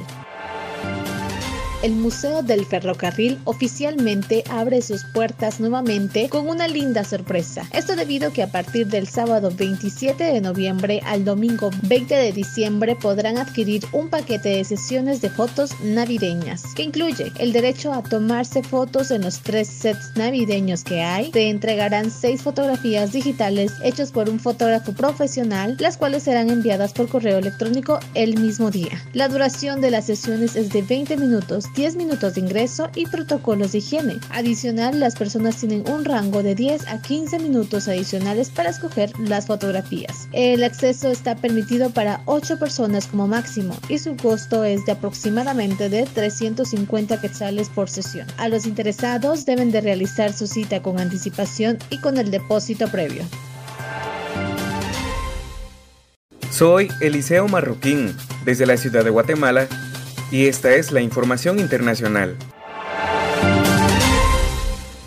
el 1.82 1.92
Museo 1.92 2.42
del 2.42 2.64
Ferrocarril 2.64 3.38
oficialmente 3.44 4.44
abre 4.48 4.82
sus 4.82 5.04
puertas 5.04 5.58
nuevamente 5.58 6.28
con 6.28 6.48
una 6.48 6.68
linda 6.68 7.02
sorpresa. 7.02 7.66
Esto 7.72 7.96
debido 7.96 8.28
a 8.28 8.32
que 8.32 8.42
a 8.42 8.52
partir 8.52 8.86
del 8.86 9.08
sábado 9.08 9.50
27 9.50 10.22
de 10.22 10.40
noviembre 10.40 11.00
al 11.04 11.24
domingo 11.24 11.70
20 11.82 12.14
de 12.14 12.32
diciembre 12.32 12.94
podrán 12.94 13.36
adquirir 13.36 13.84
un 13.92 14.08
paquete 14.08 14.50
de 14.50 14.64
sesiones 14.64 15.20
de 15.20 15.30
fotos 15.30 15.72
navideñas 15.82 16.62
que 16.74 16.84
incluye 16.84 17.32
el 17.38 17.52
derecho 17.52 17.92
a 17.92 18.02
tomarse 18.02 18.62
fotos 18.62 19.10
en 19.10 19.22
los 19.22 19.40
tres 19.40 19.68
sets 19.68 20.12
navideños 20.16 20.84
que 20.84 21.02
hay. 21.02 21.30
Te 21.30 21.50
entregarán 21.50 22.10
seis 22.10 22.42
fotografías 22.42 23.12
digitales 23.12 23.72
hechas 23.82 24.12
por 24.12 24.28
un 24.28 24.38
fotógrafo 24.38 24.92
profesional, 24.92 25.76
las 25.80 25.96
cuales 25.96 26.22
serán 26.22 26.48
enviadas 26.48 26.92
por 26.92 27.08
correo 27.08 27.38
electrónico 27.38 27.98
el 28.14 28.38
mismo 28.38 28.70
día. 28.70 29.02
La 29.14 29.28
duración 29.28 29.80
de 29.80 29.90
las 29.90 30.06
sesiones 30.06 30.54
es 30.54 30.70
de 30.72 30.82
20 30.82 31.16
minutos 31.16 31.71
10 31.74 31.96
minutos 31.96 32.34
de 32.34 32.40
ingreso 32.40 32.90
y 32.94 33.06
protocolos 33.06 33.72
de 33.72 33.78
higiene. 33.78 34.18
Adicional, 34.30 35.00
las 35.00 35.16
personas 35.16 35.56
tienen 35.56 35.88
un 35.88 36.04
rango 36.04 36.42
de 36.42 36.54
10 36.54 36.86
a 36.88 37.00
15 37.00 37.38
minutos 37.38 37.88
adicionales 37.88 38.50
para 38.50 38.70
escoger 38.70 39.12
las 39.18 39.46
fotografías. 39.46 40.28
El 40.32 40.64
acceso 40.64 41.10
está 41.10 41.36
permitido 41.36 41.90
para 41.90 42.20
8 42.26 42.58
personas 42.58 43.06
como 43.06 43.26
máximo 43.26 43.74
y 43.88 43.98
su 43.98 44.16
costo 44.16 44.64
es 44.64 44.84
de 44.84 44.92
aproximadamente 44.92 45.88
de 45.88 46.04
350 46.04 47.20
quetzales 47.20 47.68
por 47.68 47.88
sesión. 47.88 48.26
A 48.36 48.48
los 48.48 48.66
interesados 48.66 49.46
deben 49.46 49.70
de 49.70 49.80
realizar 49.80 50.32
su 50.32 50.46
cita 50.46 50.82
con 50.82 51.00
anticipación 51.00 51.78
y 51.88 51.98
con 51.98 52.18
el 52.18 52.30
depósito 52.30 52.88
previo. 52.88 53.22
Soy 56.50 56.88
Eliseo 57.00 57.48
Marroquín, 57.48 58.14
desde 58.44 58.66
la 58.66 58.76
ciudad 58.76 59.04
de 59.04 59.10
Guatemala 59.10 59.66
y 60.32 60.46
esta 60.46 60.74
es 60.74 60.90
la 60.90 61.02
información 61.02 61.60
internacional. 61.60 62.36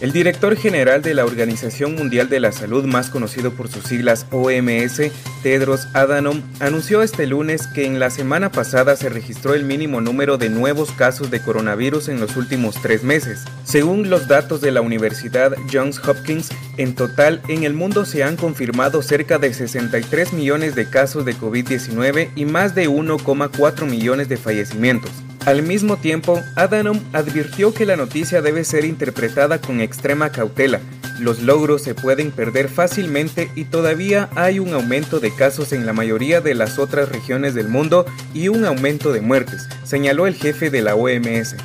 El 0.06 0.12
director 0.12 0.56
general 0.56 1.02
de 1.02 1.16
la 1.16 1.26
Organización 1.26 1.96
Mundial 1.96 2.30
de 2.30 2.40
la 2.40 2.52
Salud, 2.52 2.86
más 2.86 3.10
conocido 3.10 3.54
por 3.54 3.70
sus 3.70 3.86
siglas 3.86 4.28
OMS, 4.30 5.02
Tedros 5.42 5.88
Adhanom, 5.96 6.44
anunció 6.60 7.02
este 7.02 7.26
lunes 7.26 7.66
que 7.66 7.88
en 7.88 7.98
la 7.98 8.12
semana 8.12 8.52
pasada 8.52 8.96
se 8.98 9.10
registró 9.10 9.56
el 9.56 9.64
mínimo 9.64 10.02
número 10.02 10.38
de 10.38 10.52
nuevos 10.52 10.92
casos 10.92 11.32
de 11.32 11.42
coronavirus 11.42 12.10
en 12.10 12.20
los 12.20 12.38
últimos 12.38 12.80
tres 12.84 13.02
meses. 13.02 13.46
Según 13.64 14.12
los 14.12 14.28
datos 14.28 14.62
de 14.62 14.72
la 14.72 14.82
Universidad 14.82 15.56
Johns 15.74 16.00
Hopkins, 16.08 16.52
en 16.78 16.94
total 16.94 17.42
en 17.48 17.64
el 17.64 17.74
mundo 17.74 18.06
se 18.06 18.24
han 18.24 18.36
confirmado 18.36 19.02
cerca 19.02 19.40
de 19.40 19.56
63 19.56 20.34
millones 20.34 20.76
de 20.76 20.88
casos 20.88 21.26
de 21.26 21.34
COVID-19 21.34 22.30
y 22.36 22.46
más 22.46 22.76
de 22.76 22.88
1,4 22.88 23.90
millones 23.90 24.30
de 24.30 24.38
fallecimientos. 24.38 25.10
Al 25.46 25.62
mismo 25.62 25.98
tiempo, 25.98 26.42
Adhanom 26.56 27.00
advirtió 27.14 27.72
que 27.72 27.86
la 27.86 27.96
noticia 27.96 28.42
debe 28.42 28.64
ser 28.64 28.84
interpretada 28.84 29.62
con 29.62 29.80
extrema 29.80 30.32
cautela. 30.32 30.82
Los 31.20 31.44
logros 31.44 31.84
se 31.84 31.94
pueden 31.94 32.32
perder 32.32 32.68
fácilmente 32.68 33.52
y 33.56 33.66
todavía 33.66 34.28
hay 34.36 34.58
un 34.58 34.74
aumento 34.74 35.20
de 35.20 35.34
casos 35.34 35.72
en 35.72 35.86
la 35.86 35.94
mayoría 35.94 36.42
de 36.42 36.56
las 36.56 36.80
otras 36.80 37.10
regiones 37.10 37.54
del 37.54 37.70
mundo 37.70 38.08
y 38.34 38.48
un 38.48 38.66
aumento 38.66 39.14
de 39.14 39.22
muertes, 39.22 39.70
señaló 39.84 40.26
el 40.26 40.34
jefe 40.34 40.72
de 40.72 40.82
la 40.82 40.96
OMS. 40.96 41.56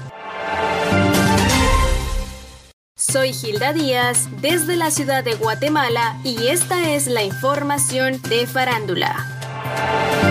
Soy 2.96 3.32
Gilda 3.32 3.72
Díaz 3.72 4.28
desde 4.42 4.76
la 4.76 4.90
ciudad 4.90 5.24
de 5.24 5.34
Guatemala 5.34 6.20
y 6.22 6.48
esta 6.48 6.92
es 6.94 7.06
la 7.06 7.24
información 7.24 8.20
de 8.28 8.46
Farándula. 8.46 10.29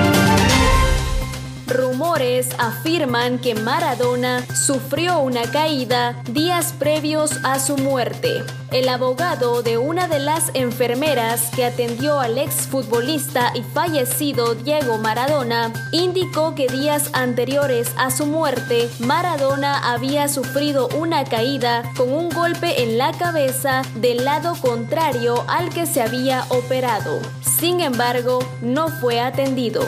Rumores 1.70 2.50
afirman 2.58 3.38
que 3.38 3.54
Maradona 3.54 4.44
sufrió 4.56 5.20
una 5.20 5.44
caída 5.52 6.20
días 6.32 6.74
previos 6.74 7.32
a 7.44 7.60
su 7.60 7.78
muerte. 7.78 8.44
El 8.72 8.90
abogado 8.90 9.62
de 9.62 9.78
una 9.78 10.08
de 10.08 10.20
las 10.20 10.50
enfermeras 10.56 11.52
que 11.56 11.66
atendió 11.66 12.20
al 12.20 12.40
exfutbolista 12.40 13.52
y 13.54 13.62
fallecido 13.62 14.56
Diego 14.56 14.98
Maradona 14.98 15.72
indicó 15.92 16.56
que 16.56 16.68
días 16.68 17.12
anteriores 17.14 17.92
a 17.98 18.10
su 18.10 18.26
muerte, 18.26 18.90
Maradona 19.00 19.92
había 19.94 20.28
sufrido 20.28 20.88
una 20.98 21.24
caída 21.24 21.84
con 21.96 22.12
un 22.12 22.30
golpe 22.30 22.82
en 22.82 22.98
la 22.98 23.12
cabeza 23.14 23.84
del 23.96 24.26
lado 24.26 24.56
contrario 24.60 25.46
al 25.48 25.70
que 25.70 25.86
se 25.86 26.02
había 26.02 26.46
operado. 26.50 27.20
Sin 27.42 27.80
embargo, 27.80 28.40
no 28.62 28.90
fue 28.90 29.20
atendido. 29.20 29.82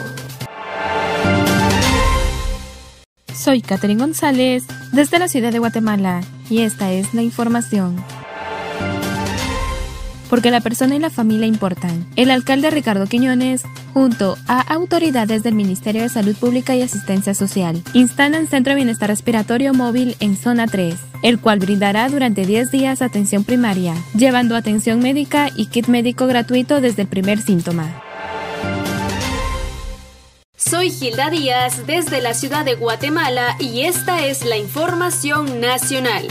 Soy 3.42 3.60
Catherine 3.60 4.00
González 4.00 4.62
desde 4.92 5.18
la 5.18 5.26
ciudad 5.26 5.50
de 5.50 5.58
Guatemala 5.58 6.20
y 6.48 6.60
esta 6.60 6.92
es 6.92 7.12
la 7.12 7.22
información. 7.22 7.96
Porque 10.30 10.52
la 10.52 10.60
persona 10.60 10.94
y 10.94 11.00
la 11.00 11.10
familia 11.10 11.48
importan. 11.48 12.06
El 12.14 12.30
alcalde 12.30 12.70
Ricardo 12.70 13.08
Quiñones, 13.08 13.62
junto 13.92 14.38
a 14.46 14.60
autoridades 14.60 15.42
del 15.42 15.56
Ministerio 15.56 16.02
de 16.02 16.08
Salud 16.08 16.36
Pública 16.36 16.76
y 16.76 16.82
Asistencia 16.82 17.34
Social, 17.34 17.82
instalan 17.94 18.46
Centro 18.46 18.70
de 18.70 18.76
Bienestar 18.76 19.08
Respiratorio 19.08 19.74
Móvil 19.74 20.14
en 20.20 20.36
Zona 20.36 20.68
3, 20.68 20.94
el 21.22 21.40
cual 21.40 21.58
brindará 21.58 22.08
durante 22.08 22.46
10 22.46 22.70
días 22.70 23.02
atención 23.02 23.42
primaria, 23.42 23.96
llevando 24.16 24.54
atención 24.54 25.00
médica 25.00 25.50
y 25.56 25.66
kit 25.66 25.88
médico 25.88 26.28
gratuito 26.28 26.80
desde 26.80 27.02
el 27.02 27.08
primer 27.08 27.40
síntoma. 27.40 27.92
Soy 30.72 30.90
Gilda 30.90 31.28
Díaz 31.28 31.86
desde 31.86 32.22
la 32.22 32.32
ciudad 32.32 32.64
de 32.64 32.76
Guatemala 32.76 33.56
y 33.58 33.82
esta 33.82 34.24
es 34.24 34.42
la 34.42 34.56
información 34.56 35.60
nacional. 35.60 36.26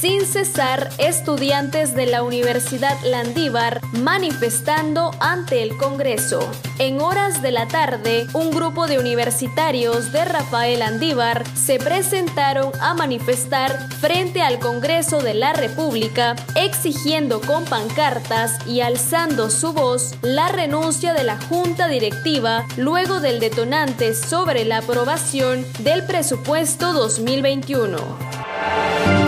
Sin 0.00 0.24
cesar, 0.24 0.88
estudiantes 0.96 1.94
de 1.94 2.06
la 2.06 2.22
Universidad 2.22 2.96
Landívar 3.04 3.82
manifestando 3.92 5.10
ante 5.20 5.62
el 5.62 5.76
Congreso. 5.76 6.40
En 6.78 7.02
horas 7.02 7.42
de 7.42 7.50
la 7.50 7.68
tarde, 7.68 8.26
un 8.32 8.50
grupo 8.50 8.86
de 8.86 8.98
universitarios 8.98 10.10
de 10.10 10.24
Rafael 10.24 10.78
Landívar 10.78 11.44
se 11.54 11.78
presentaron 11.78 12.72
a 12.80 12.94
manifestar 12.94 13.90
frente 14.00 14.40
al 14.40 14.58
Congreso 14.58 15.20
de 15.20 15.34
la 15.34 15.52
República, 15.52 16.34
exigiendo 16.54 17.42
con 17.42 17.66
pancartas 17.66 18.66
y 18.66 18.80
alzando 18.80 19.50
su 19.50 19.74
voz 19.74 20.14
la 20.22 20.48
renuncia 20.48 21.12
de 21.12 21.24
la 21.24 21.36
Junta 21.36 21.88
Directiva 21.88 22.64
luego 22.78 23.20
del 23.20 23.38
detonante 23.38 24.14
sobre 24.14 24.64
la 24.64 24.78
aprobación 24.78 25.66
del 25.80 26.06
presupuesto 26.06 26.94
2021. 26.94 29.19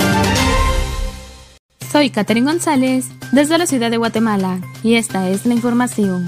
Soy 2.02 2.10
Catherine 2.10 2.50
González 2.50 3.06
desde 3.30 3.58
la 3.58 3.66
ciudad 3.66 3.88
de 3.88 3.96
Guatemala 3.96 4.60
y 4.82 4.96
esta 4.96 5.28
es 5.28 5.46
la 5.46 5.54
información. 5.54 6.26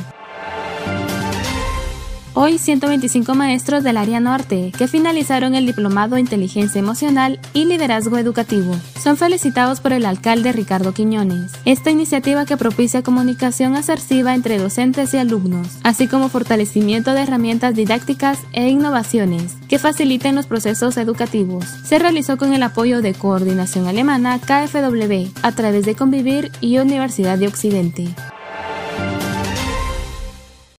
Hoy 2.37 2.59
125 2.59 3.33
maestros 3.37 3.85
del 3.85 3.97
área 3.97 4.19
norte 4.19 4.73
que 4.77 4.89
finalizaron 4.89 5.55
el 5.55 5.67
diplomado 5.67 6.19
Inteligencia 6.19 6.81
Emocional 6.81 7.39
y 7.53 7.65
Liderazgo 7.65 8.19
Educativo 8.19 8.75
son 9.01 9.17
felicitados 9.17 9.81
por 9.81 9.93
el 9.93 10.05
alcalde 10.05 10.51
Ricardo 10.51 10.93
Quiñones. 10.93 11.53
Esta 11.65 11.93
iniciativa 11.93 12.45
que 12.45 12.57
propicia 12.57 13.05
comunicación 13.05 13.77
asertiva 13.77 14.35
entre 14.35 14.59
docentes 14.59 15.15
y 15.15 15.19
alumnos, 15.19 15.69
así 15.85 16.09
como 16.09 16.29
fortalecimiento 16.29 17.13
de 17.13 17.23
herramientas 17.23 17.77
didácticas 17.77 18.41
e 18.53 18.69
innovaciones 18.69 19.55
que 19.69 19.79
faciliten 19.79 20.35
los 20.35 20.49
procesos 20.49 20.97
educativos, 20.97 21.65
se 21.85 22.01
realizó 22.01 22.37
con 22.37 22.53
el 22.53 22.65
apoyo 22.65 23.01
de 23.01 23.15
Coordinación 23.15 23.87
Alemana 23.87 24.41
KfW 24.41 25.31
a 25.43 25.53
través 25.53 25.87
de 25.87 25.95
Convivir 25.95 26.51
y 26.61 26.79
Universidad 26.79 27.39
de 27.39 27.47
Occidente. 27.47 28.13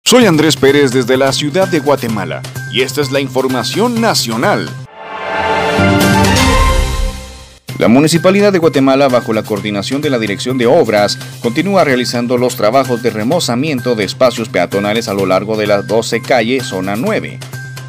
Soy 0.08 0.28
Andrés 0.28 0.56
Pérez 0.56 0.92
desde 0.92 1.18
la 1.18 1.34
ciudad 1.34 1.68
de 1.68 1.80
Guatemala 1.80 2.44
y 2.72 2.82
esta 2.82 3.02
es 3.02 3.12
la 3.12 3.20
información 3.20 4.00
nacional. 4.00 4.70
La 7.80 7.88
Municipalidad 7.88 8.54
de 8.54 8.60
Guatemala, 8.60 9.08
bajo 9.08 9.34
la 9.34 9.42
coordinación 9.42 10.04
de 10.04 10.12
la 10.12 10.20
Dirección 10.20 10.60
de 10.60 10.68
Obras, 10.68 11.18
continúa 11.42 11.84
realizando 11.84 12.38
los 12.38 12.56
trabajos 12.56 13.02
de 13.02 13.10
remozamiento 13.10 13.96
de 13.96 14.04
espacios 14.04 14.48
peatonales 14.48 15.08
a 15.08 15.16
lo 15.16 15.26
largo 15.26 15.58
de 15.58 15.66
la 15.66 15.82
12 15.82 16.22
calle, 16.22 16.62
zona 16.62 16.96
9. 16.96 17.40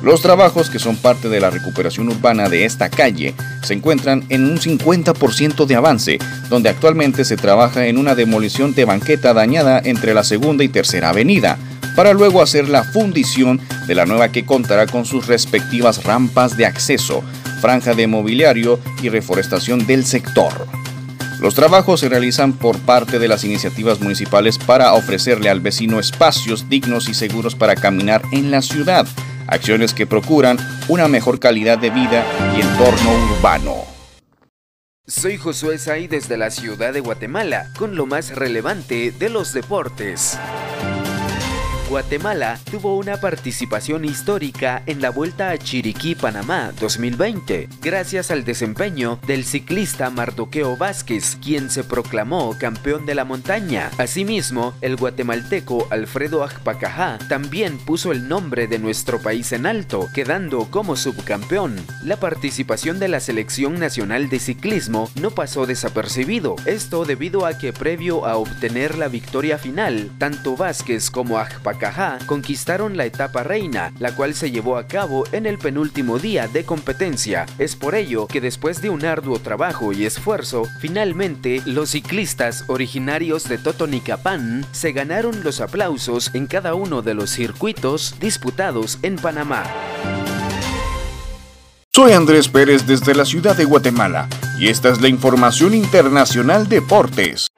Los 0.02 0.22
trabajos 0.22 0.70
que 0.70 0.78
son 0.78 0.96
parte 0.96 1.28
de 1.28 1.40
la 1.40 1.50
recuperación 1.50 2.08
urbana 2.08 2.48
de 2.48 2.64
esta 2.64 2.90
calle 2.90 3.34
se 3.62 3.74
encuentran 3.74 4.24
en 4.28 4.44
un 4.44 4.58
50% 4.58 5.66
de 5.66 5.74
avance, 5.74 6.18
donde 6.48 6.68
actualmente 6.68 7.24
se 7.24 7.36
trabaja 7.36 7.86
en 7.86 7.98
una 7.98 8.14
demolición 8.14 8.74
de 8.74 8.84
banqueta 8.84 9.32
dañada 9.32 9.80
entre 9.82 10.14
la 10.14 10.22
segunda 10.22 10.64
y 10.64 10.68
tercera 10.68 11.08
avenida, 11.10 11.58
para 11.96 12.12
luego 12.12 12.42
hacer 12.42 12.68
la 12.68 12.84
fundición 12.84 13.58
de 13.86 13.94
la 13.94 14.04
nueva 14.04 14.30
que 14.30 14.44
contará 14.44 14.86
con 14.86 15.06
sus 15.06 15.26
respectivas 15.26 16.04
rampas 16.04 16.56
de 16.56 16.66
acceso, 16.66 17.24
franja 17.60 17.94
de 17.94 18.06
mobiliario 18.06 18.78
y 19.02 19.08
reforestación 19.08 19.86
del 19.86 20.04
sector. 20.04 20.66
Los 21.40 21.54
trabajos 21.54 22.00
se 22.00 22.08
realizan 22.08 22.52
por 22.52 22.78
parte 22.78 23.18
de 23.18 23.28
las 23.28 23.44
iniciativas 23.44 24.00
municipales 24.00 24.58
para 24.58 24.92
ofrecerle 24.94 25.50
al 25.50 25.60
vecino 25.60 25.98
espacios 25.98 26.68
dignos 26.68 27.08
y 27.08 27.14
seguros 27.14 27.54
para 27.54 27.76
caminar 27.76 28.22
en 28.32 28.50
la 28.50 28.62
ciudad, 28.62 29.06
acciones 29.48 29.94
que 29.94 30.06
procuran 30.06 30.58
una 30.88 31.08
mejor 31.08 31.38
calidad 31.40 31.78
de 31.78 31.90
vida 31.90 32.24
y 32.56 32.60
entorno 32.60 33.10
urbano. 33.32 33.96
Soy 35.08 35.36
Josué 35.36 35.78
Say 35.78 36.08
desde 36.08 36.36
la 36.36 36.50
ciudad 36.50 36.92
de 36.92 37.00
Guatemala 37.00 37.70
con 37.78 37.94
lo 37.94 38.06
más 38.06 38.34
relevante 38.34 39.12
de 39.12 39.30
los 39.30 39.52
deportes. 39.52 40.36
Guatemala 41.88 42.58
tuvo 42.68 42.96
una 42.96 43.18
participación 43.18 44.04
histórica 44.04 44.82
en 44.86 45.00
la 45.00 45.10
Vuelta 45.10 45.50
a 45.50 45.58
Chiriquí, 45.58 46.16
Panamá 46.16 46.72
2020, 46.80 47.68
gracias 47.80 48.32
al 48.32 48.44
desempeño 48.44 49.20
del 49.24 49.44
ciclista 49.44 50.10
Mardoqueo 50.10 50.76
Vázquez, 50.76 51.38
quien 51.40 51.70
se 51.70 51.84
proclamó 51.84 52.56
campeón 52.58 53.06
de 53.06 53.14
la 53.14 53.24
montaña. 53.24 53.92
Asimismo, 53.98 54.74
el 54.80 54.96
guatemalteco 54.96 55.86
Alfredo 55.90 56.42
Ajpacajá 56.42 57.18
también 57.28 57.78
puso 57.78 58.10
el 58.10 58.26
nombre 58.26 58.66
de 58.66 58.80
nuestro 58.80 59.22
país 59.22 59.52
en 59.52 59.64
alto, 59.64 60.08
quedando 60.12 60.68
como 60.72 60.96
subcampeón. 60.96 61.76
La 62.02 62.16
participación 62.16 62.98
de 62.98 63.06
la 63.06 63.20
Selección 63.20 63.78
Nacional 63.78 64.28
de 64.28 64.40
Ciclismo 64.40 65.08
no 65.20 65.30
pasó 65.30 65.66
desapercibido, 65.66 66.56
esto 66.66 67.04
debido 67.04 67.46
a 67.46 67.58
que 67.58 67.72
previo 67.72 68.26
a 68.26 68.38
obtener 68.38 68.98
la 68.98 69.06
victoria 69.06 69.56
final, 69.56 70.10
tanto 70.18 70.56
Vázquez 70.56 71.12
como 71.12 71.38
Ajpacajá 71.38 71.75
Conquistaron 72.26 72.97
la 72.97 73.04
etapa 73.04 73.42
reina, 73.42 73.92
la 73.99 74.14
cual 74.14 74.35
se 74.35 74.50
llevó 74.50 74.76
a 74.76 74.87
cabo 74.87 75.25
en 75.33 75.47
el 75.47 75.59
penúltimo 75.59 76.18
día 76.18 76.49
de 76.49 76.64
competencia. 76.64 77.47
Es 77.59 77.76
por 77.76 77.95
ello 77.95 78.26
que 78.26 78.40
después 78.40 78.80
de 78.80 78.90
un 78.90 79.04
arduo 79.04 79.38
trabajo 79.38 79.92
y 79.92 80.06
esfuerzo, 80.06 80.64
finalmente 80.80 81.62
los 81.66 81.90
ciclistas 81.90 82.64
originarios 82.68 83.49
de 83.49 83.59
Totonicapán 83.59 84.66
se 84.73 84.92
ganaron 84.92 85.45
los 85.45 85.61
aplausos 85.61 86.30
en 86.35 86.47
cada 86.47 86.75
uno 86.75 87.02
de 87.02 87.14
los 87.14 87.30
circuitos 87.30 88.16
disputados 88.21 88.99
en 89.02 89.16
Panamá. 89.16 89.64
Soy 91.95 92.12
Andrés 92.12 92.49
Pérez 92.49 92.87
desde 92.87 93.14
la 93.14 93.25
ciudad 93.25 93.56
de 93.56 93.64
Guatemala 93.64 94.28
y 94.59 94.68
esta 94.68 94.90
es 94.90 95.00
la 95.00 95.09
información 95.09 95.75
internacional 95.75 96.68
deportes. 96.68 97.49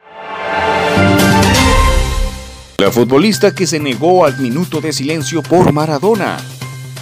La 2.81 2.93
futbolista 2.93 3.53
que 3.53 3.67
se 3.67 3.81
negó 3.81 4.25
al 4.25 4.39
minuto 4.39 4.81
de 4.81 4.93
silencio 4.93 5.43
por 5.43 5.73
Maradona. 5.73 6.37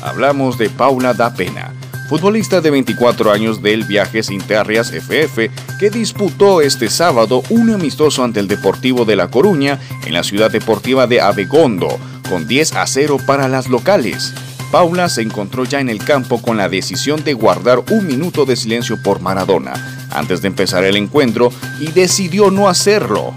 Hablamos 0.03 0.57
de 0.57 0.71
Paula 0.71 1.13
da 1.13 1.35
Pena, 1.35 1.75
futbolista 2.09 2.63
de 2.63 2.71
24 2.71 3.31
años 3.31 3.61
del 3.61 3.85
Viajes 3.85 4.31
Interrias 4.31 4.91
FF, 4.91 5.51
que 5.79 5.91
disputó 5.91 6.63
este 6.63 6.89
sábado 6.89 7.43
un 7.51 7.69
amistoso 7.69 8.25
ante 8.25 8.41
el 8.41 8.49
Deportivo 8.49 9.05
de 9.05 9.17
La 9.17 9.29
Coruña 9.29 9.79
en 10.07 10.15
la 10.15 10.23
ciudad 10.23 10.51
deportiva 10.51 11.07
de 11.07 11.21
Abegondo, 11.21 11.99
con 12.31 12.49
10 12.49 12.73
a 12.73 12.87
0 12.87 13.19
para 13.27 13.47
las 13.47 13.69
locales. 13.69 14.33
Paula 14.73 15.11
se 15.11 15.21
encontró 15.21 15.65
ya 15.65 15.81
en 15.81 15.91
el 15.91 16.03
campo 16.03 16.41
con 16.41 16.57
la 16.57 16.71
decisión 16.71 17.23
de 17.23 17.35
guardar 17.35 17.85
un 17.91 18.07
minuto 18.07 18.47
de 18.47 18.57
silencio 18.57 18.97
por 19.03 19.21
Maradona 19.21 19.75
antes 20.11 20.41
de 20.41 20.49
empezar 20.49 20.85
el 20.85 20.97
encuentro 20.97 21.53
y 21.79 21.89
decidió 21.89 22.51
no 22.51 22.67
hacerlo. 22.67 23.35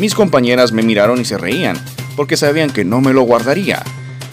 Mis 0.00 0.14
compañeras 0.14 0.72
me 0.72 0.82
miraron 0.82 1.20
y 1.20 1.26
se 1.26 1.36
reían, 1.36 1.76
porque 2.16 2.38
sabían 2.38 2.70
que 2.70 2.86
no 2.86 3.02
me 3.02 3.12
lo 3.12 3.20
guardaría. 3.20 3.84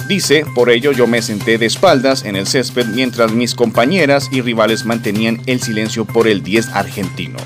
Dice, 0.08 0.46
por 0.56 0.70
ello 0.70 0.94
yo 0.94 1.08
me 1.08 1.22
senté 1.22 1.58
de 1.58 1.66
espaldas 1.66 2.24
en 2.24 2.38
el 2.38 2.48
césped 2.48 2.86
mientras 2.86 3.34
mis 3.34 3.54
compañeras 3.54 4.30
y 4.32 4.40
rivales 4.40 4.86
mantenían 4.86 5.42
el 5.46 5.62
silencio 5.62 6.06
por 6.06 6.30
el 6.30 6.42
10 6.42 6.70
argentino. 6.70 7.38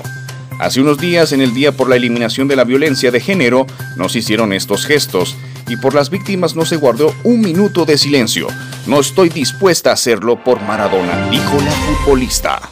Hace 0.60 0.80
unos 0.80 0.98
días, 0.98 1.32
en 1.32 1.40
el 1.40 1.52
Día 1.52 1.72
por 1.72 1.88
la 1.88 1.96
Eliminación 1.96 2.46
de 2.46 2.54
la 2.54 2.62
Violencia 2.62 3.10
de 3.10 3.18
Género, 3.18 3.66
nos 3.96 4.14
hicieron 4.14 4.52
estos 4.52 4.86
gestos 4.86 5.34
y 5.66 5.76
por 5.76 5.92
las 5.92 6.08
víctimas 6.08 6.54
no 6.54 6.64
se 6.64 6.76
guardó 6.76 7.12
un 7.24 7.40
minuto 7.40 7.84
de 7.84 7.98
silencio. 7.98 8.46
No 8.86 9.00
estoy 9.00 9.30
dispuesta 9.30 9.90
a 9.90 9.94
hacerlo 9.94 10.44
por 10.44 10.62
Maradona, 10.62 11.28
dijo 11.28 11.56
la 11.60 11.72
futbolista. 11.72 12.70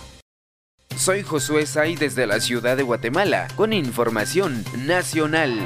Soy 0.96 1.22
Josué 1.22 1.66
Say 1.66 1.96
desde 1.96 2.26
la 2.26 2.40
ciudad 2.40 2.76
de 2.76 2.82
Guatemala 2.82 3.48
con 3.56 3.72
información 3.72 4.64
nacional. 4.86 5.58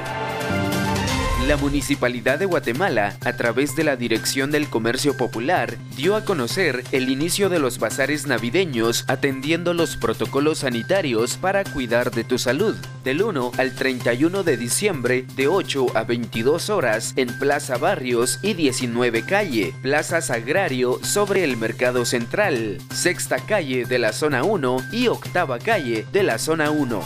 La 1.43 1.59
Municipalidad 1.59 2.39
de 2.39 2.47
Guatemala, 2.47 3.19
a 3.23 3.35
través 3.35 3.77
de 3.77 3.85
la 3.85 3.97
Dirección 3.97 4.51
del 4.51 4.71
Comercio 4.71 5.15
Popular, 5.15 5.77
dio 5.95 6.17
a 6.17 6.25
conocer 6.25 6.85
el 6.91 7.11
inicio 7.11 7.51
de 7.51 7.59
los 7.59 7.79
bazares 7.79 8.27
navideños 8.27 9.05
atendiendo 9.09 9.75
los 9.75 9.99
protocolos 9.99 10.61
sanitarios 10.61 11.37
para 11.37 11.65
cuidar 11.65 12.13
de 12.13 12.25
tu 12.25 12.39
salud. 12.39 12.75
Del 13.03 13.23
1 13.23 13.53
al 13.59 13.75
31 13.75 14.43
de 14.43 14.57
diciembre, 14.57 15.27
de 15.37 15.49
8 15.49 15.89
a 15.95 16.05
22 16.05 16.71
horas, 16.71 17.13
en 17.17 17.29
Plaza 17.39 17.77
Barrios 17.77 18.39
y 18.41 18.55
19 18.55 19.27
Calle, 19.27 19.75
Plaza 19.83 20.23
Sagrario 20.23 20.99
sobre 21.03 21.45
el 21.45 21.59
Mercado 21.59 22.07
Central, 22.07 22.79
Sexta 22.91 23.37
Calle 23.37 23.85
de 23.85 23.99
la 23.99 24.15
Zona 24.15 24.45
1 24.45 24.77
y 24.93 25.09
Octava 25.09 25.59
Calle 25.59 26.07
de 26.11 26.23
la 26.23 26.39
Zona 26.39 26.71
1. 26.71 27.05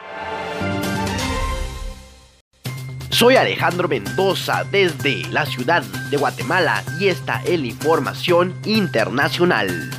Soy 3.19 3.35
Alejandro 3.35 3.89
Mendoza 3.89 4.63
desde 4.71 5.25
la 5.33 5.45
ciudad 5.45 5.83
de 5.83 6.17
Guatemala 6.17 6.85
y 7.01 7.09
esta 7.09 7.43
es 7.43 7.59
la 7.59 7.67
información 7.67 8.55
internacional. 8.65 9.91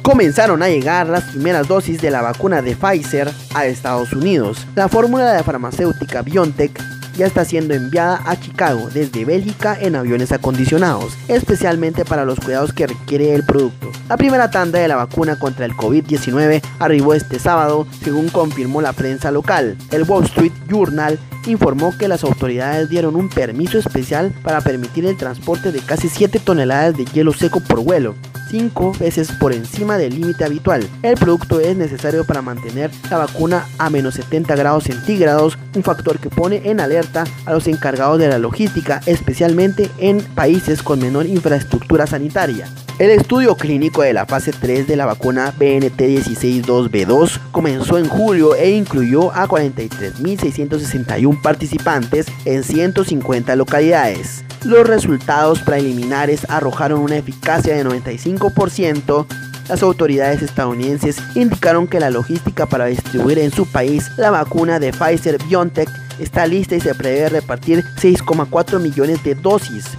Comenzaron 0.00 0.62
a 0.62 0.68
llegar 0.68 1.08
las 1.08 1.24
primeras 1.24 1.66
dosis 1.66 2.00
de 2.00 2.12
la 2.12 2.22
vacuna 2.22 2.62
de 2.62 2.76
Pfizer 2.76 3.32
a 3.52 3.66
Estados 3.66 4.12
Unidos. 4.12 4.64
La 4.76 4.88
fórmula 4.88 5.32
de 5.32 5.42
farmacéutica 5.42 6.22
BioNTech 6.22 6.93
ya 7.16 7.26
está 7.26 7.44
siendo 7.44 7.74
enviada 7.74 8.20
a 8.24 8.38
Chicago 8.38 8.88
desde 8.92 9.24
Bélgica 9.24 9.76
en 9.80 9.96
aviones 9.96 10.32
acondicionados, 10.32 11.14
especialmente 11.28 12.04
para 12.04 12.24
los 12.24 12.40
cuidados 12.40 12.72
que 12.72 12.86
requiere 12.86 13.34
el 13.34 13.44
producto. 13.44 13.90
La 14.08 14.16
primera 14.16 14.50
tanda 14.50 14.78
de 14.78 14.88
la 14.88 14.96
vacuna 14.96 15.38
contra 15.38 15.64
el 15.64 15.72
COVID-19 15.72 16.62
arribó 16.78 17.14
este 17.14 17.38
sábado, 17.38 17.86
según 18.02 18.28
confirmó 18.28 18.82
la 18.82 18.92
prensa 18.92 19.30
local. 19.30 19.76
El 19.90 20.02
Wall 20.02 20.24
Street 20.24 20.52
Journal 20.68 21.18
informó 21.46 21.96
que 21.96 22.08
las 22.08 22.24
autoridades 22.24 22.88
dieron 22.88 23.16
un 23.16 23.28
permiso 23.28 23.78
especial 23.78 24.32
para 24.42 24.60
permitir 24.60 25.06
el 25.06 25.16
transporte 25.16 25.72
de 25.72 25.80
casi 25.80 26.08
7 26.08 26.40
toneladas 26.40 26.96
de 26.96 27.04
hielo 27.06 27.32
seco 27.32 27.60
por 27.60 27.80
vuelo, 27.80 28.14
5 28.54 28.92
veces 29.00 29.32
por 29.32 29.52
encima 29.52 29.98
del 29.98 30.14
límite 30.14 30.44
habitual. 30.44 30.88
El 31.02 31.16
producto 31.16 31.58
es 31.58 31.76
necesario 31.76 32.24
para 32.24 32.40
mantener 32.40 32.88
la 33.10 33.18
vacuna 33.18 33.66
a 33.78 33.90
menos 33.90 34.14
70 34.14 34.54
grados 34.54 34.84
centígrados, 34.84 35.58
un 35.74 35.82
factor 35.82 36.20
que 36.20 36.30
pone 36.30 36.62
en 36.64 36.78
alerta 36.78 37.24
a 37.46 37.52
los 37.52 37.66
encargados 37.66 38.20
de 38.20 38.28
la 38.28 38.38
logística, 38.38 39.00
especialmente 39.06 39.90
en 39.98 40.20
países 40.20 40.84
con 40.84 41.00
menor 41.00 41.26
infraestructura 41.26 42.06
sanitaria. 42.06 42.68
El 43.00 43.10
estudio 43.10 43.56
clínico 43.56 44.02
de 44.02 44.12
la 44.12 44.24
fase 44.24 44.52
3 44.52 44.86
de 44.86 44.94
la 44.94 45.06
vacuna 45.06 45.52
BNT162B2 45.58 47.40
comenzó 47.50 47.98
en 47.98 48.06
julio 48.06 48.54
e 48.54 48.70
incluyó 48.70 49.32
a 49.32 49.48
43.661 49.48 51.42
participantes 51.42 52.26
en 52.44 52.62
150 52.62 53.56
localidades. 53.56 54.44
Los 54.64 54.86
resultados 54.86 55.60
preliminares 55.60 56.46
arrojaron 56.48 57.00
una 57.00 57.18
eficacia 57.18 57.76
de 57.76 57.84
95%. 57.84 59.26
Las 59.68 59.82
autoridades 59.82 60.40
estadounidenses 60.40 61.18
indicaron 61.34 61.86
que 61.86 62.00
la 62.00 62.08
logística 62.08 62.64
para 62.64 62.86
distribuir 62.86 63.38
en 63.38 63.50
su 63.50 63.70
país 63.70 64.10
la 64.16 64.30
vacuna 64.30 64.78
de 64.78 64.92
Pfizer 64.92 65.38
BioNTech 65.44 65.88
está 66.18 66.46
lista 66.46 66.76
y 66.76 66.80
se 66.80 66.94
prevé 66.94 67.28
repartir 67.28 67.84
6,4 68.00 68.80
millones 68.80 69.22
de 69.22 69.34
dosis. 69.34 69.98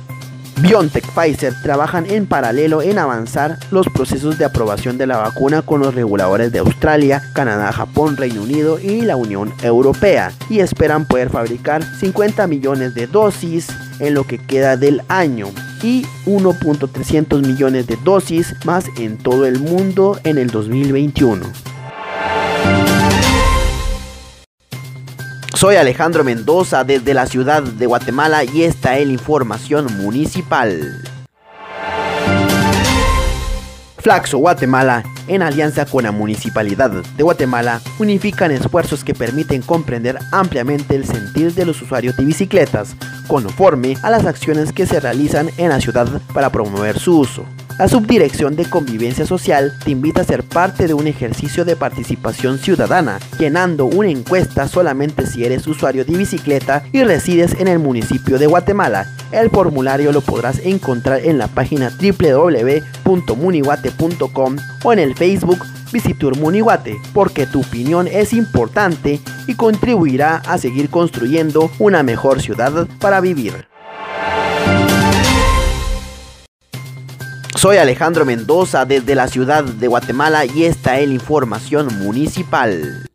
BioNTech 0.62 1.06
Pfizer 1.14 1.54
trabajan 1.62 2.06
en 2.10 2.26
paralelo 2.26 2.82
en 2.82 2.98
avanzar 2.98 3.58
los 3.72 3.88
procesos 3.90 4.38
de 4.38 4.46
aprobación 4.46 4.98
de 4.98 5.06
la 5.06 5.18
vacuna 5.18 5.62
con 5.62 5.82
los 5.82 5.94
reguladores 5.94 6.52
de 6.52 6.60
Australia, 6.60 7.22
Canadá, 7.34 7.72
Japón, 7.72 8.16
Reino 8.16 8.42
Unido 8.42 8.80
y 8.80 9.02
la 9.02 9.16
Unión 9.16 9.54
Europea 9.62 10.32
y 10.50 10.60
esperan 10.60 11.06
poder 11.06 11.30
fabricar 11.30 11.84
50 11.84 12.48
millones 12.48 12.96
de 12.96 13.08
dosis 13.08 13.68
en 14.00 14.14
lo 14.14 14.26
que 14.26 14.38
queda 14.38 14.78
del 14.78 15.02
año 15.10 15.48
y 15.84 16.04
1.300 16.26 17.46
millones 17.46 17.88
de 17.88 17.98
dosis 17.98 18.56
más 18.66 18.86
en 18.98 19.18
todo 19.18 19.46
el 19.46 19.60
mundo 19.60 20.20
en 20.24 20.38
el 20.38 20.50
2021. 20.50 21.75
Soy 25.56 25.78
Alejandro 25.78 26.26
Mendoza 26.26 26.84
desde 26.84 27.14
la 27.14 27.28
ciudad 27.28 27.64
de 27.64 27.86
Guatemala 27.86 28.44
y 28.44 28.64
esta 28.64 28.98
es 28.98 29.08
la 29.08 29.14
información 29.14 29.88
municipal. 29.98 31.02
Flaxo 33.98 34.38
Guatemala, 34.38 35.04
en 35.28 35.42
alianza 35.42 35.86
con 35.86 36.04
la 36.04 36.12
Municipalidad 36.12 36.92
de 36.92 37.24
Guatemala, 37.24 37.80
unifican 38.00 38.52
esfuerzos 38.52 39.06
que 39.06 39.14
permiten 39.14 39.62
comprender 39.62 40.20
ampliamente 40.34 40.94
el 40.94 41.06
sentir 41.06 41.54
de 41.54 41.66
los 41.66 41.82
usuarios 41.82 42.18
de 42.18 42.26
bicicletas, 42.26 42.94
conforme 43.28 43.96
a 44.04 44.10
las 44.10 44.26
acciones 44.26 44.74
que 44.74 44.86
se 44.86 45.00
realizan 45.00 45.50
en 45.58 45.70
la 45.70 45.80
ciudad 45.80 46.22
para 46.34 46.50
promover 46.50 47.00
su 47.00 47.18
uso. 47.18 47.46
La 47.78 47.90
Subdirección 47.90 48.56
de 48.56 48.70
Convivencia 48.70 49.26
Social 49.26 49.74
te 49.84 49.92
invita 49.92 50.22
a 50.22 50.24
ser 50.24 50.44
parte 50.44 50.88
de 50.88 50.94
un 50.94 51.08
ejercicio 51.08 51.66
de 51.66 51.76
participación 51.76 52.58
ciudadana, 52.58 53.20
llenando 53.38 53.86
una 53.86 54.08
encuesta 54.08 54.70
solamente 54.70 55.28
si 55.28 55.44
eres 55.44 55.68
usuario 55.68 56.06
de 56.06 56.18
bicicleta 56.18 56.86
y 56.94 57.04
resides 57.04 57.54
en 57.60 57.68
el 57.68 57.80
municipio 57.80 58.40
de 58.40 58.48
Guatemala. 58.48 59.10
El 59.34 59.50
formulario 59.50 60.14
lo 60.14 60.22
podrás 60.22 60.60
encontrar 60.60 61.26
en 61.26 61.38
la 61.38 61.50
página 61.50 61.92
www.munihuate.com 61.92 64.56
o 64.84 64.94
en 64.94 65.00
el 65.00 65.14
Facebook 65.14 65.60
Visitur 65.92 66.38
Munihuate, 66.38 66.96
porque 67.14 67.46
tu 67.46 67.60
opinión 67.60 68.08
es 68.08 68.32
importante 68.32 69.20
y 69.48 69.56
contribuirá 69.56 70.38
a 70.38 70.58
seguir 70.58 70.90
construyendo 70.90 71.70
una 71.80 72.04
mejor 72.04 72.42
ciudad 72.42 72.88
para 73.02 73.20
vivir. 73.20 73.75
Soy 77.66 77.78
Alejandro 77.78 78.26
Mendoza 78.26 78.86
desde 78.86 79.16
la 79.16 79.28
ciudad 79.28 79.64
de 79.64 79.88
Guatemala 79.88 80.46
y 80.46 80.66
esta 80.66 81.00
es 81.00 81.08
la 81.08 81.16
información 81.16 81.88
municipal. 81.98 83.10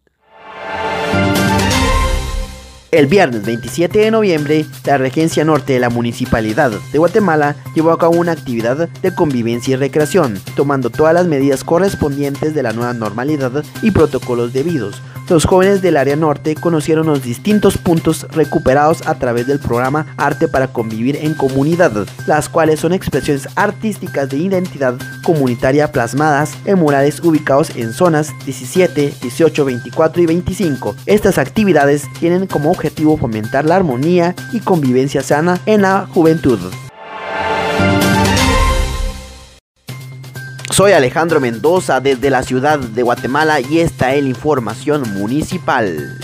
El 2.91 3.07
viernes 3.07 3.45
27 3.45 3.97
de 4.01 4.11
noviembre, 4.11 4.67
la 4.85 4.99
Regencia 4.99 5.45
Norte 5.45 5.75
de 5.75 5.79
la 5.79 5.89
Municipalidad 5.89 6.73
de 6.73 6.99
Guatemala 6.99 7.55
llevó 7.77 7.93
a 7.93 7.99
cabo 7.99 8.17
una 8.17 8.33
actividad 8.33 8.89
de 8.89 9.15
convivencia 9.15 9.75
y 9.75 9.77
recreación, 9.77 10.41
tomando 10.57 10.91
todas 10.91 11.15
las 11.15 11.29
medidas 11.29 11.63
correspondientes 11.63 12.53
de 12.53 12.65
la 12.65 12.73
nueva 12.73 12.93
normalidad 12.93 13.63
y 13.83 13.93
protocolos 13.93 14.53
debidos, 14.53 15.01
los 15.31 15.45
jóvenes 15.45 15.81
del 15.81 15.97
área 15.97 16.17
norte 16.17 16.57
conocieron 16.57 17.07
los 17.07 17.23
distintos 17.23 17.79
puntos 17.79 18.27
recuperados 18.33 19.07
a 19.07 19.15
través 19.15 19.47
del 19.47 19.61
programa 19.61 20.07
Arte 20.17 20.49
para 20.49 20.67
Convivir 20.67 21.17
en 21.17 21.35
Comunidad, 21.35 21.93
las 22.27 22.49
cuales 22.49 22.81
son 22.81 22.93
expresiones 22.93 23.49
artísticas 23.55 24.29
de 24.29 24.39
identidad 24.39 24.97
comunitaria 25.23 25.93
plasmadas 25.93 26.55
en 26.65 26.81
murales 26.81 27.21
ubicados 27.21 27.71
en 27.77 27.93
zonas 27.93 28.33
17, 28.45 29.15
18, 29.23 29.65
24 29.65 30.23
y 30.23 30.27
25. 30.27 30.97
Estas 31.07 31.39
actividades 31.39 32.07
tienen 32.19 32.49
como 32.49 32.73
objetivo 32.73 33.17
fomentar 33.17 33.65
la 33.65 33.77
armonía 33.77 34.35
y 34.53 34.59
convivencia 34.59 35.23
sana 35.23 35.61
en 35.65 35.83
la 35.83 36.09
juventud. 36.13 36.59
Soy 40.81 40.93
Alejandro 40.93 41.41
Mendoza 41.41 42.01
desde 42.01 42.31
la 42.31 42.43
ciudad 42.43 42.79
de 42.79 43.03
Guatemala 43.03 43.61
y 43.61 43.81
esta 43.81 44.15
es 44.15 44.23
la 44.23 44.31
información 44.31 45.03
municipal. 45.13 46.19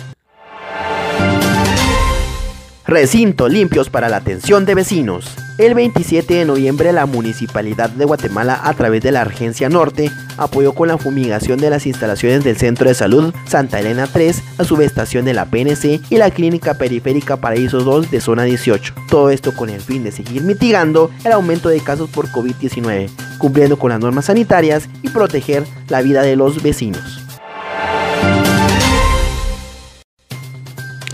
Recinto 2.87 3.51
limpios 3.51 3.91
para 3.91 4.09
la 4.09 4.17
atención 4.17 4.65
de 4.65 4.75
vecinos. 4.75 5.27
El 5.59 5.75
27 5.75 6.35
de 6.35 6.45
noviembre 6.45 6.93
la 6.93 7.07
Municipalidad 7.07 7.89
de 7.89 8.05
Guatemala 8.05 8.61
a 8.63 8.75
través 8.75 9.03
de 9.03 9.11
la 9.11 9.23
Agencia 9.23 9.71
Norte 9.71 10.11
apoyó 10.37 10.75
con 10.75 10.89
la 10.89 10.99
fumigación 10.99 11.59
de 11.59 11.71
las 11.71 11.87
instalaciones 11.87 12.45
del 12.45 12.59
Centro 12.59 12.89
de 12.89 12.95
Salud 12.95 13.33
Santa 13.47 13.81
Elena 13.81 14.07
3, 14.07 14.43
la 14.59 14.65
subestación 14.67 15.25
de 15.25 15.33
la 15.33 15.47
PNC 15.47 16.03
y 16.11 16.17
la 16.17 16.31
Clínica 16.31 16.75
Periférica 16.75 17.39
Paraíso 17.39 17.81
2 17.81 18.11
de 18.11 18.21
zona 18.21 18.43
18. 18.43 18.95
Todo 19.09 19.31
esto 19.31 19.53
con 19.53 19.71
el 19.71 19.81
fin 19.81 20.05
de 20.05 20.13
seguir 20.13 20.43
mitigando 20.43 21.11
el 21.25 21.33
aumento 21.33 21.71
de 21.71 21.81
casos 21.81 22.11
por 22.11 22.29
COVID-19, 22.29 23.09
cumpliendo 23.39 23.79
con 23.79 23.89
las 23.91 24.01
normas 24.01 24.27
sanitarias 24.27 24.91
y 25.03 25.09
proteger 25.09 25.65
la 25.89 26.03
vida 26.03 26.21
de 26.21 26.37
los 26.37 26.63
vecinos. 26.63 27.26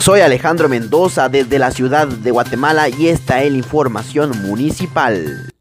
Soy 0.03 0.19
Alejandro 0.19 0.69
Mendoza 0.69 1.29
desde 1.29 1.61
la 1.61 1.71
ciudad 1.71 2.09
de 2.09 2.33
Guatemala 2.33 2.89
y 2.89 3.07
esta 3.07 3.41
es 3.45 3.53
la 3.53 3.59
información 3.59 4.33
municipal. 4.43 5.53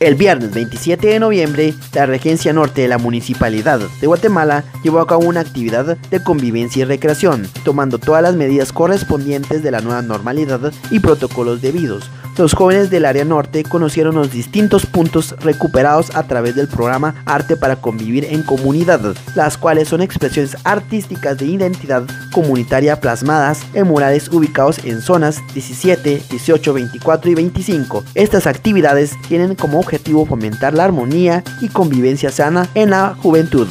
El 0.00 0.14
viernes 0.14 0.52
27 0.54 1.06
de 1.08 1.20
noviembre, 1.20 1.74
la 1.92 2.06
Regencia 2.06 2.54
Norte 2.54 2.80
de 2.80 2.88
la 2.88 2.96
Municipalidad 2.96 3.80
de 4.00 4.06
Guatemala 4.06 4.64
llevó 4.82 5.00
a 5.00 5.06
cabo 5.06 5.26
una 5.26 5.40
actividad 5.40 5.98
de 5.98 6.22
convivencia 6.22 6.80
y 6.80 6.84
recreación, 6.86 7.46
tomando 7.66 7.98
todas 7.98 8.22
las 8.22 8.34
medidas 8.34 8.72
correspondientes 8.72 9.62
de 9.62 9.70
la 9.70 9.82
nueva 9.82 10.00
normalidad 10.00 10.72
y 10.90 11.00
protocolos 11.00 11.60
debidos, 11.60 12.10
los 12.36 12.54
jóvenes 12.54 12.90
del 12.90 13.04
área 13.04 13.24
norte 13.24 13.62
conocieron 13.62 14.14
los 14.14 14.32
distintos 14.32 14.86
puntos 14.86 15.34
recuperados 15.40 16.14
a 16.14 16.22
través 16.24 16.54
del 16.54 16.68
programa 16.68 17.14
Arte 17.26 17.56
para 17.56 17.76
Convivir 17.76 18.24
en 18.24 18.42
Comunidad, 18.42 19.14
las 19.34 19.58
cuales 19.58 19.88
son 19.88 20.02
expresiones 20.02 20.56
artísticas 20.64 21.38
de 21.38 21.46
identidad 21.46 22.04
comunitaria 22.32 23.00
plasmadas 23.00 23.62
en 23.74 23.86
murales 23.86 24.28
ubicados 24.28 24.78
en 24.84 25.00
zonas 25.00 25.40
17, 25.54 26.22
18, 26.30 26.72
24 26.72 27.30
y 27.30 27.34
25. 27.34 28.04
Estas 28.14 28.46
actividades 28.46 29.14
tienen 29.28 29.54
como 29.54 29.80
objetivo 29.80 30.26
fomentar 30.26 30.74
la 30.74 30.84
armonía 30.84 31.44
y 31.60 31.68
convivencia 31.68 32.30
sana 32.30 32.68
en 32.74 32.90
la 32.90 33.14
juventud. 33.20 33.68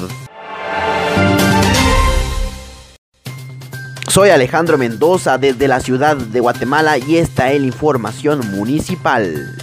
Soy 4.12 4.30
Alejandro 4.30 4.78
Mendoza 4.78 5.38
desde 5.38 5.69
la 5.69 5.80
ciudad 5.80 6.17
de 6.17 6.41
Guatemala 6.41 6.97
y 6.97 7.15
esta 7.15 7.50
es 7.54 7.62
la 7.62 7.67
información 7.67 8.41
municipal. 8.52 9.61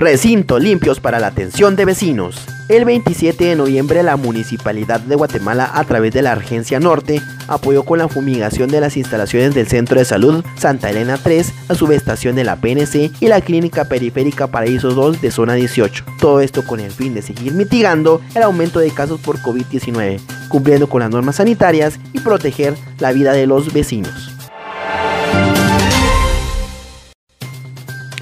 Recinto 0.00 0.58
limpios 0.58 0.98
para 0.98 1.20
la 1.20 1.26
atención 1.26 1.76
de 1.76 1.84
vecinos. 1.84 2.46
El 2.70 2.86
27 2.86 3.44
de 3.44 3.54
noviembre 3.54 4.02
la 4.02 4.16
Municipalidad 4.16 4.98
de 4.98 5.14
Guatemala 5.14 5.70
a 5.74 5.84
través 5.84 6.14
de 6.14 6.22
la 6.22 6.32
Agencia 6.32 6.80
Norte 6.80 7.20
apoyó 7.48 7.82
con 7.82 7.98
la 7.98 8.08
fumigación 8.08 8.70
de 8.70 8.80
las 8.80 8.96
instalaciones 8.96 9.54
del 9.54 9.68
Centro 9.68 9.98
de 9.98 10.06
Salud 10.06 10.42
Santa 10.56 10.88
Elena 10.88 11.18
3, 11.22 11.52
la 11.68 11.74
subestación 11.74 12.34
de 12.34 12.44
la 12.44 12.56
PNC 12.56 13.12
y 13.20 13.28
la 13.28 13.42
Clínica 13.42 13.84
Periférica 13.84 14.46
Paraíso 14.46 14.92
2 14.92 15.20
de 15.20 15.30
zona 15.30 15.52
18. 15.52 16.06
Todo 16.18 16.40
esto 16.40 16.64
con 16.64 16.80
el 16.80 16.92
fin 16.92 17.12
de 17.12 17.20
seguir 17.20 17.52
mitigando 17.52 18.22
el 18.34 18.42
aumento 18.42 18.78
de 18.78 18.92
casos 18.92 19.20
por 19.20 19.36
COVID-19, 19.40 20.18
cumpliendo 20.48 20.88
con 20.88 21.00
las 21.00 21.10
normas 21.10 21.36
sanitarias 21.36 22.00
y 22.14 22.20
proteger 22.20 22.72
la 23.00 23.12
vida 23.12 23.34
de 23.34 23.46
los 23.46 23.70
vecinos. 23.74 24.39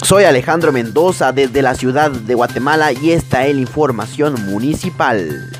Soy 0.09 0.23
Alejandro 0.23 0.71
Mendoza 0.71 1.31
desde 1.33 1.61
la 1.61 1.75
ciudad 1.75 2.09
de 2.09 2.33
Guatemala 2.33 2.91
y 2.91 3.11
esta 3.11 3.45
es 3.45 3.53
la 3.53 3.61
información 3.61 4.43
municipal. 4.47 5.51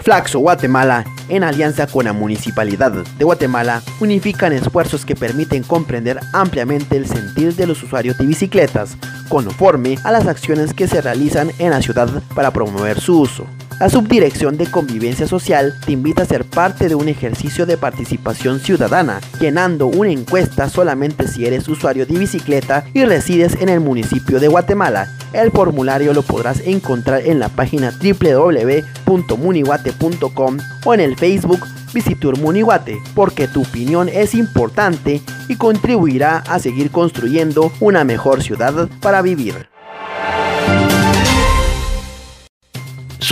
Flaxo 0.00 0.40
Guatemala, 0.40 1.04
en 1.28 1.44
alianza 1.44 1.86
con 1.86 2.06
la 2.06 2.12
Municipalidad 2.12 2.90
de 2.90 3.24
Guatemala, 3.24 3.80
unifican 4.00 4.52
esfuerzos 4.52 5.06
que 5.06 5.14
permiten 5.14 5.62
comprender 5.62 6.18
ampliamente 6.32 6.96
el 6.96 7.06
sentir 7.06 7.54
de 7.54 7.68
los 7.68 7.80
usuarios 7.80 8.18
de 8.18 8.26
bicicletas, 8.26 8.96
conforme 9.28 9.98
a 10.02 10.10
las 10.10 10.26
acciones 10.26 10.74
que 10.74 10.88
se 10.88 11.00
realizan 11.00 11.52
en 11.60 11.70
la 11.70 11.80
ciudad 11.80 12.08
para 12.34 12.50
promover 12.50 13.00
su 13.00 13.20
uso. 13.20 13.46
La 13.82 13.90
Subdirección 13.90 14.56
de 14.56 14.70
Convivencia 14.70 15.26
Social 15.26 15.74
te 15.84 15.90
invita 15.90 16.22
a 16.22 16.26
ser 16.26 16.44
parte 16.44 16.88
de 16.88 16.94
un 16.94 17.08
ejercicio 17.08 17.66
de 17.66 17.76
participación 17.76 18.60
ciudadana, 18.60 19.20
llenando 19.40 19.88
una 19.88 20.12
encuesta 20.12 20.68
solamente 20.68 21.26
si 21.26 21.46
eres 21.46 21.66
usuario 21.66 22.06
de 22.06 22.16
bicicleta 22.16 22.84
y 22.94 23.04
resides 23.04 23.60
en 23.60 23.68
el 23.68 23.80
municipio 23.80 24.38
de 24.38 24.46
Guatemala. 24.46 25.08
El 25.32 25.50
formulario 25.50 26.14
lo 26.14 26.22
podrás 26.22 26.60
encontrar 26.60 27.26
en 27.26 27.40
la 27.40 27.48
página 27.48 27.90
www.munihuate.com 27.90 30.58
o 30.84 30.94
en 30.94 31.00
el 31.00 31.16
Facebook 31.16 31.66
Visitur 31.92 32.38
Munihuate, 32.38 33.02
porque 33.16 33.48
tu 33.48 33.62
opinión 33.62 34.08
es 34.08 34.36
importante 34.36 35.22
y 35.48 35.56
contribuirá 35.56 36.44
a 36.46 36.60
seguir 36.60 36.92
construyendo 36.92 37.72
una 37.80 38.04
mejor 38.04 38.44
ciudad 38.44 38.88
para 39.00 39.22
vivir. 39.22 39.71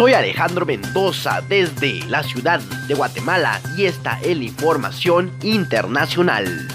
Soy 0.01 0.15
Alejandro 0.15 0.65
Mendoza 0.65 1.43
desde 1.47 2.03
la 2.09 2.23
ciudad 2.23 2.59
de 2.89 2.95
Guatemala 2.95 3.61
y 3.77 3.85
esta 3.85 4.19
es 4.23 4.35
la 4.35 4.45
información 4.45 5.31
internacional. 5.43 6.69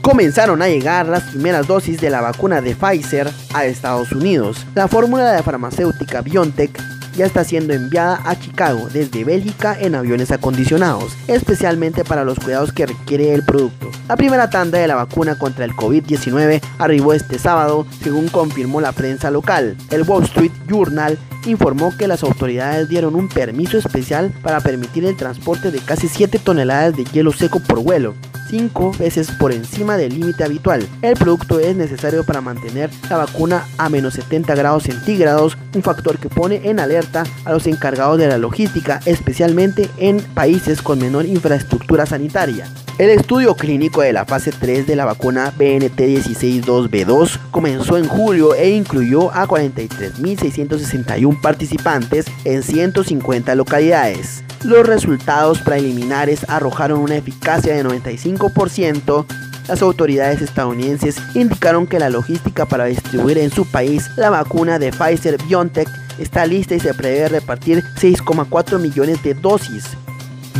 Comenzaron 0.00 0.60
a 0.60 0.66
llegar 0.66 1.06
las 1.06 1.22
primeras 1.30 1.68
dosis 1.68 2.00
de 2.00 2.10
la 2.10 2.22
vacuna 2.22 2.60
de 2.60 2.74
Pfizer 2.74 3.30
a 3.54 3.66
Estados 3.66 4.10
Unidos. 4.10 4.66
La 4.74 4.88
fórmula 4.88 5.30
de 5.30 5.44
farmacéutica 5.44 6.22
BioNTech 6.22 6.97
ya 7.18 7.26
está 7.26 7.42
siendo 7.42 7.74
enviada 7.74 8.20
a 8.24 8.38
Chicago 8.38 8.88
desde 8.92 9.24
Bélgica 9.24 9.76
en 9.78 9.96
aviones 9.96 10.30
acondicionados, 10.30 11.16
especialmente 11.26 12.04
para 12.04 12.24
los 12.24 12.38
cuidados 12.38 12.72
que 12.72 12.86
requiere 12.86 13.34
el 13.34 13.42
producto. 13.42 13.90
La 14.08 14.16
primera 14.16 14.48
tanda 14.48 14.78
de 14.78 14.86
la 14.86 14.94
vacuna 14.94 15.36
contra 15.36 15.64
el 15.64 15.72
COVID-19 15.72 16.62
arribó 16.78 17.12
este 17.12 17.40
sábado, 17.40 17.86
según 18.02 18.28
confirmó 18.28 18.80
la 18.80 18.92
prensa 18.92 19.32
local. 19.32 19.76
El 19.90 20.04
Wall 20.04 20.22
Street 20.24 20.52
Journal 20.68 21.18
informó 21.44 21.92
que 21.96 22.06
las 22.06 22.22
autoridades 22.22 22.88
dieron 22.88 23.16
un 23.16 23.28
permiso 23.28 23.78
especial 23.78 24.32
para 24.40 24.60
permitir 24.60 25.04
el 25.04 25.16
transporte 25.16 25.72
de 25.72 25.80
casi 25.80 26.06
7 26.06 26.38
toneladas 26.38 26.96
de 26.96 27.04
hielo 27.04 27.32
seco 27.32 27.58
por 27.58 27.82
vuelo. 27.82 28.14
Cinco 28.48 28.92
veces 28.98 29.30
por 29.30 29.52
encima 29.52 29.96
del 29.96 30.18
límite 30.18 30.44
habitual. 30.44 30.86
El 31.02 31.14
producto 31.14 31.58
es 31.60 31.76
necesario 31.76 32.24
para 32.24 32.40
mantener 32.40 32.90
la 33.08 33.18
vacuna 33.18 33.66
a 33.78 33.88
menos 33.88 34.14
70 34.14 34.54
grados 34.54 34.84
centígrados, 34.84 35.56
un 35.74 35.82
factor 35.82 36.18
que 36.18 36.28
pone 36.28 36.68
en 36.68 36.80
alerta 36.80 37.24
a 37.44 37.52
los 37.52 37.66
encargados 37.66 38.18
de 38.18 38.28
la 38.28 38.38
logística, 38.38 39.00
especialmente 39.04 39.88
en 39.98 40.20
países 40.20 40.82
con 40.82 40.98
menor 40.98 41.26
infraestructura 41.26 42.06
sanitaria. 42.06 42.66
El 42.98 43.10
estudio 43.10 43.54
clínico 43.54 44.00
de 44.00 44.12
la 44.12 44.24
fase 44.24 44.50
3 44.50 44.86
de 44.88 44.96
la 44.96 45.04
vacuna 45.04 45.52
BNT162B2 45.56 47.38
comenzó 47.52 47.96
en 47.96 48.08
julio 48.08 48.56
e 48.56 48.70
incluyó 48.70 49.30
a 49.32 49.46
43.661 49.46 51.40
participantes 51.40 52.26
en 52.44 52.64
150 52.64 53.54
localidades. 53.54 54.42
Los 54.64 54.84
resultados 54.84 55.60
preliminares 55.60 56.44
arrojaron 56.48 56.98
una 56.98 57.16
eficacia 57.16 57.76
de 57.76 57.84
95%. 57.84 58.37
Las 59.68 59.82
autoridades 59.82 60.40
estadounidenses 60.40 61.16
indicaron 61.34 61.86
que 61.86 61.98
la 61.98 62.08
logística 62.08 62.64
para 62.66 62.86
distribuir 62.86 63.36
en 63.38 63.50
su 63.50 63.66
país 63.66 64.10
la 64.16 64.30
vacuna 64.30 64.78
de 64.78 64.92
Pfizer 64.92 65.36
BioNTech 65.44 65.88
está 66.18 66.46
lista 66.46 66.74
y 66.74 66.80
se 66.80 66.94
prevé 66.94 67.28
repartir 67.28 67.84
6,4 67.96 68.78
millones 68.78 69.22
de 69.22 69.34
dosis. 69.34 69.84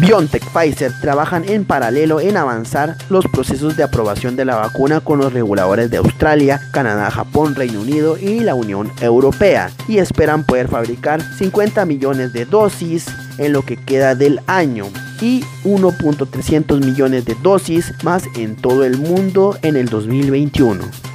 BioNTech 0.00 0.44
Pfizer 0.52 0.92
trabajan 1.00 1.48
en 1.48 1.64
paralelo 1.64 2.20
en 2.20 2.36
avanzar 2.36 2.96
los 3.10 3.26
procesos 3.26 3.76
de 3.76 3.82
aprobación 3.82 4.36
de 4.36 4.44
la 4.44 4.54
vacuna 4.54 5.00
con 5.00 5.18
los 5.18 5.32
reguladores 5.32 5.90
de 5.90 5.96
Australia, 5.96 6.60
Canadá, 6.72 7.10
Japón, 7.10 7.56
Reino 7.56 7.80
Unido 7.80 8.16
y 8.16 8.40
la 8.40 8.54
Unión 8.54 8.92
Europea 9.00 9.70
y 9.88 9.98
esperan 9.98 10.44
poder 10.44 10.68
fabricar 10.68 11.20
50 11.20 11.84
millones 11.84 12.32
de 12.32 12.44
dosis 12.44 13.06
en 13.38 13.52
lo 13.52 13.62
que 13.62 13.76
queda 13.76 14.14
del 14.14 14.40
año 14.46 14.86
y 15.20 15.42
1.300 15.64 16.84
millones 16.84 17.24
de 17.24 17.34
dosis 17.42 17.92
más 18.04 18.22
en 18.36 18.54
todo 18.54 18.84
el 18.84 18.98
mundo 18.98 19.58
en 19.62 19.76
el 19.76 19.88
2021. 19.88 21.08